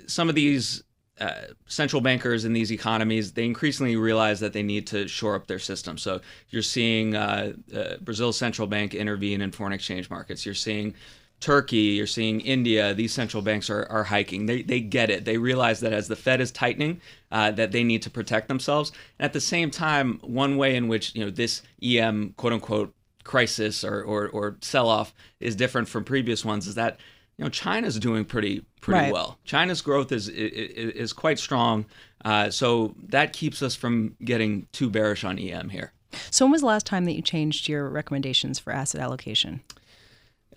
some 0.07 0.29
of 0.29 0.35
these 0.35 0.83
uh, 1.19 1.31
central 1.65 2.01
bankers 2.01 2.43
in 2.43 2.51
these 2.51 2.73
economies 2.73 3.31
they 3.31 3.45
increasingly 3.45 3.95
realize 3.95 4.41
that 4.41 4.51
they 4.51 4.63
need 4.63 4.85
to 4.87 5.07
shore 5.07 5.35
up 5.35 5.47
their 5.47 5.59
system. 5.59 5.97
So 5.97 6.19
you're 6.49 6.61
seeing 6.61 7.15
uh, 7.15 7.53
uh, 7.73 7.97
Brazil's 8.01 8.37
central 8.37 8.67
bank 8.67 8.93
intervene 8.93 9.41
in 9.41 9.51
foreign 9.51 9.71
exchange 9.73 10.09
markets. 10.09 10.45
You're 10.45 10.55
seeing 10.55 10.93
Turkey, 11.39 11.77
you're 11.77 12.07
seeing 12.07 12.41
India. 12.41 12.93
These 12.93 13.13
central 13.13 13.43
banks 13.43 13.69
are, 13.69 13.85
are 13.89 14.03
hiking. 14.03 14.45
They, 14.45 14.61
they 14.61 14.79
get 14.79 15.09
it. 15.09 15.25
They 15.25 15.37
realize 15.37 15.79
that 15.81 15.93
as 15.93 16.07
the 16.07 16.15
Fed 16.15 16.41
is 16.41 16.51
tightening, 16.51 16.99
uh, 17.31 17.51
that 17.51 17.71
they 17.71 17.83
need 17.83 18.01
to 18.03 18.09
protect 18.09 18.47
themselves. 18.47 18.91
And 19.19 19.25
at 19.25 19.33
the 19.33 19.41
same 19.41 19.69
time, 19.69 20.19
one 20.21 20.57
way 20.57 20.75
in 20.75 20.87
which 20.87 21.13
you 21.13 21.23
know 21.23 21.29
this 21.29 21.61
EM 21.83 22.33
quote 22.37 22.53
unquote 22.53 22.94
crisis 23.25 23.83
or, 23.83 24.01
or, 24.01 24.29
or 24.29 24.55
sell 24.61 24.87
off 24.87 25.13
is 25.41 25.55
different 25.55 25.89
from 25.89 26.05
previous 26.05 26.45
ones 26.45 26.67
is 26.67 26.75
that 26.75 26.97
you 27.37 27.43
know 27.43 27.49
China's 27.49 27.99
doing 27.99 28.23
pretty 28.23 28.63
pretty 28.79 29.01
right. 29.01 29.13
well. 29.13 29.37
China's 29.43 29.81
growth 29.81 30.13
is 30.13 30.29
is, 30.29 30.91
is 30.93 31.13
quite 31.13 31.37
strong, 31.37 31.85
uh, 32.23 32.49
so 32.49 32.95
that 33.09 33.33
keeps 33.33 33.61
us 33.61 33.75
from 33.75 34.15
getting 34.23 34.67
too 34.71 34.89
bearish 34.89 35.25
on 35.25 35.37
EM 35.37 35.69
here. 35.69 35.91
So 36.31 36.45
when 36.45 36.53
was 36.53 36.61
the 36.61 36.67
last 36.67 36.85
time 36.85 37.03
that 37.05 37.13
you 37.13 37.21
changed 37.21 37.67
your 37.67 37.89
recommendations 37.89 38.57
for 38.57 38.71
asset 38.71 39.01
allocation? 39.01 39.61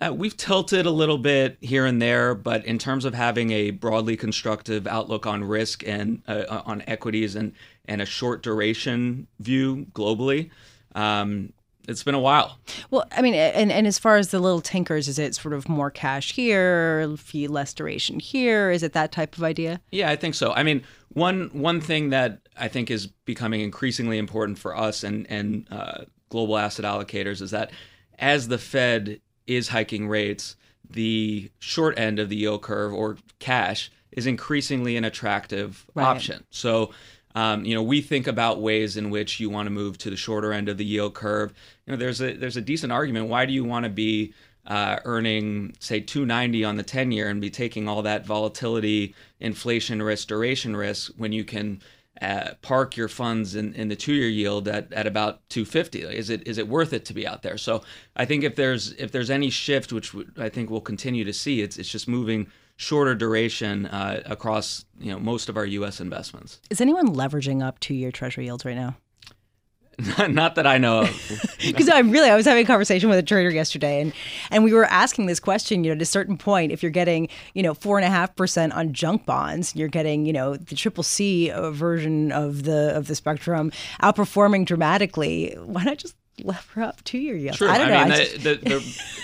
Uh, 0.01 0.13
we've 0.13 0.37
tilted 0.37 0.85
a 0.85 0.91
little 0.91 1.17
bit 1.17 1.57
here 1.59 1.85
and 1.85 2.01
there, 2.01 2.33
but 2.33 2.63
in 2.65 2.77
terms 2.77 3.03
of 3.03 3.13
having 3.13 3.51
a 3.51 3.71
broadly 3.71 4.15
constructive 4.15 4.87
outlook 4.87 5.27
on 5.27 5.43
risk 5.43 5.85
and 5.85 6.21
uh, 6.27 6.61
on 6.65 6.81
equities 6.87 7.35
and 7.35 7.51
and 7.85 8.01
a 8.01 8.05
short 8.05 8.41
duration 8.41 9.27
view 9.39 9.87
globally, 9.93 10.51
um, 10.95 11.51
it's 11.89 12.03
been 12.03 12.15
a 12.15 12.19
while. 12.19 12.57
Well, 12.91 13.05
I 13.11 13.21
mean, 13.21 13.33
and, 13.33 13.71
and 13.71 13.87
as 13.87 13.99
far 13.99 14.17
as 14.17 14.29
the 14.29 14.39
little 14.39 14.61
tinkers, 14.61 15.07
is 15.07 15.19
it 15.19 15.35
sort 15.35 15.53
of 15.53 15.67
more 15.67 15.89
cash 15.89 16.33
here, 16.33 17.15
few 17.17 17.49
less 17.49 17.73
duration 17.73 18.19
here? 18.19 18.71
Is 18.71 18.83
it 18.83 18.93
that 18.93 19.11
type 19.11 19.37
of 19.37 19.43
idea? 19.43 19.81
Yeah, 19.91 20.09
I 20.09 20.15
think 20.15 20.35
so. 20.35 20.53
I 20.53 20.63
mean, 20.63 20.83
one 21.09 21.49
one 21.53 21.81
thing 21.81 22.11
that 22.11 22.47
I 22.57 22.67
think 22.67 22.91
is 22.91 23.07
becoming 23.07 23.61
increasingly 23.61 24.17
important 24.17 24.59
for 24.59 24.77
us 24.77 25.03
and 25.03 25.25
and 25.29 25.67
uh, 25.71 26.05
global 26.29 26.57
asset 26.57 26.85
allocators 26.85 27.41
is 27.41 27.51
that 27.51 27.71
as 28.19 28.47
the 28.47 28.57
Fed 28.57 29.19
is 29.47 29.69
hiking 29.69 30.07
rates, 30.07 30.55
the 30.89 31.49
short 31.59 31.97
end 31.97 32.19
of 32.19 32.29
the 32.29 32.35
yield 32.35 32.61
curve 32.61 32.93
or 32.93 33.17
cash 33.39 33.91
is 34.11 34.27
increasingly 34.27 34.97
an 34.97 35.05
attractive 35.05 35.85
right. 35.93 36.05
option. 36.05 36.43
So 36.49 36.91
um, 37.35 37.63
you 37.63 37.75
know, 37.75 37.83
we 37.83 38.01
think 38.01 38.27
about 38.27 38.61
ways 38.61 38.97
in 38.97 39.09
which 39.09 39.39
you 39.39 39.49
want 39.49 39.67
to 39.67 39.71
move 39.71 39.97
to 39.99 40.09
the 40.09 40.15
shorter 40.15 40.51
end 40.51 40.67
of 40.69 40.77
the 40.77 40.85
yield 40.85 41.13
curve. 41.13 41.53
You 41.85 41.93
know, 41.93 41.97
there's 41.97 42.21
a 42.21 42.33
there's 42.33 42.57
a 42.57 42.61
decent 42.61 42.91
argument. 42.91 43.27
Why 43.27 43.45
do 43.45 43.53
you 43.53 43.63
want 43.63 43.83
to 43.83 43.89
be 43.89 44.33
uh, 44.65 44.99
earning 45.05 45.75
say 45.79 45.99
290 45.99 46.63
on 46.63 46.77
the 46.77 46.83
10 46.83 47.11
year 47.11 47.29
and 47.29 47.41
be 47.41 47.49
taking 47.49 47.87
all 47.87 48.01
that 48.03 48.25
volatility, 48.25 49.15
inflation 49.39 50.01
risk, 50.01 50.27
duration 50.27 50.75
risk 50.75 51.11
when 51.17 51.31
you 51.31 51.43
can 51.43 51.81
uh, 52.21 52.51
park 52.61 52.97
your 52.97 53.07
funds 53.07 53.55
in, 53.55 53.73
in 53.73 53.87
the 53.87 53.95
two 53.95 54.13
year 54.13 54.27
yield 54.27 54.67
at, 54.67 54.91
at 54.91 55.07
about 55.07 55.47
250 55.49 56.01
is 56.01 56.29
it 56.29 56.45
is 56.45 56.57
it 56.57 56.67
worth 56.67 56.91
it 56.91 57.05
to 57.05 57.13
be 57.13 57.25
out 57.25 57.43
there 57.43 57.57
so 57.57 57.81
i 58.17 58.25
think 58.25 58.43
if 58.43 58.57
there's 58.57 58.91
if 58.93 59.09
there's 59.13 59.29
any 59.29 59.49
shift 59.49 59.93
which 59.93 60.13
i 60.37 60.49
think 60.49 60.69
we'll 60.69 60.81
continue 60.81 61.23
to 61.23 61.31
see 61.31 61.61
it's 61.61 61.77
it's 61.77 61.87
just 61.87 62.09
moving 62.09 62.45
shorter 62.79 63.13
duration 63.13 63.85
uh, 63.87 64.21
across 64.25 64.85
you 64.97 65.11
know 65.11 65.19
most 65.19 65.49
of 65.49 65.57
our 65.57 65.65
U.S. 65.65 65.99
investments. 65.99 66.61
Is 66.69 66.79
anyone 66.79 67.09
leveraging 67.13 67.61
up 67.61 67.77
two-year 67.81 68.09
Treasury 68.11 68.45
yields 68.45 68.63
right 68.63 68.75
now? 68.77 68.95
Not 70.29 70.55
that 70.55 70.65
I 70.65 70.77
know 70.77 71.01
of. 71.01 71.45
Because 71.59 71.89
I 71.89 71.99
really, 71.99 72.29
I 72.29 72.37
was 72.37 72.45
having 72.45 72.63
a 72.63 72.67
conversation 72.67 73.09
with 73.09 73.19
a 73.19 73.23
trader 73.23 73.49
yesterday, 73.49 73.99
and 74.01 74.13
and 74.49 74.63
we 74.63 74.73
were 74.73 74.85
asking 74.85 75.25
this 75.25 75.41
question. 75.41 75.83
You 75.83 75.91
know, 75.91 75.95
at 75.97 76.01
a 76.01 76.05
certain 76.05 76.37
point, 76.37 76.71
if 76.71 76.81
you're 76.81 76.89
getting 76.89 77.27
you 77.53 77.61
know 77.63 77.73
four 77.73 77.97
and 77.97 78.05
a 78.05 78.09
half 78.09 78.33
percent 78.37 78.71
on 78.71 78.93
junk 78.93 79.25
bonds, 79.25 79.75
you're 79.75 79.89
getting 79.89 80.25
you 80.25 80.31
know 80.31 80.55
the 80.55 80.73
triple 80.73 81.03
C 81.03 81.51
version 81.53 82.31
of 82.31 82.63
the 82.63 82.95
of 82.95 83.07
the 83.07 83.15
spectrum 83.15 83.73
outperforming 84.01 84.65
dramatically. 84.65 85.53
Why 85.61 85.83
not 85.83 85.97
just 85.97 86.15
lever 86.45 86.81
up 86.81 87.03
two 87.03 87.17
year 87.17 87.35
yield? 87.35 87.57
True. 87.57 87.67
I 87.69 87.77
don't 87.77 87.91
I 87.91 87.91
know. 87.91 88.03
mean, 88.05 88.13
I 88.13 88.17
the, 88.17 88.23
just- 88.23 88.43
the, 88.43 88.55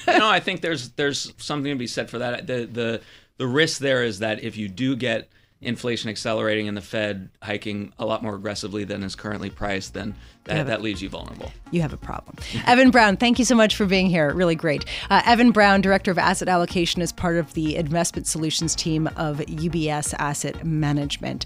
the, 0.05 0.11
you 0.13 0.19
know, 0.19 0.29
I 0.29 0.41
think 0.41 0.59
there's 0.59 0.89
there's 0.89 1.31
something 1.37 1.71
to 1.71 1.77
be 1.79 1.87
said 1.87 2.09
for 2.09 2.19
that. 2.19 2.47
The 2.47 2.65
the 2.65 3.01
the 3.37 3.47
risk 3.47 3.79
there 3.79 4.03
is 4.03 4.19
that 4.19 4.43
if 4.43 4.57
you 4.57 4.67
do 4.67 4.95
get 4.95 5.29
inflation 5.61 6.09
accelerating 6.09 6.67
and 6.67 6.77
the 6.77 6.81
Fed 6.81 7.29
hiking 7.41 7.91
a 7.97 8.05
lot 8.05 8.21
more 8.21 8.35
aggressively 8.35 8.83
than 8.83 9.03
is 9.03 9.15
currently 9.15 9.49
priced, 9.49 9.93
then 9.93 10.15
that, 10.43 10.67
that 10.67 10.81
leaves 10.81 11.01
you 11.01 11.09
vulnerable. 11.09 11.51
you 11.71 11.81
have 11.81 11.93
a 11.93 11.97
problem. 11.97 12.37
Evan 12.67 12.91
Brown, 12.91 13.17
thank 13.17 13.39
you 13.39 13.45
so 13.45 13.55
much 13.55 13.75
for 13.75 13.85
being 13.85 14.07
here. 14.07 14.31
Really 14.33 14.55
great. 14.55 14.85
Uh, 15.09 15.21
Evan 15.25 15.51
Brown, 15.51 15.81
Director 15.81 16.11
of 16.11 16.17
Asset 16.17 16.47
Allocation, 16.47 17.01
is 17.01 17.11
part 17.11 17.37
of 17.37 17.53
the 17.53 17.75
investment 17.75 18.27
solutions 18.27 18.75
team 18.75 19.07
of 19.15 19.37
UBS 19.39 20.13
Asset 20.19 20.63
Management. 20.65 21.45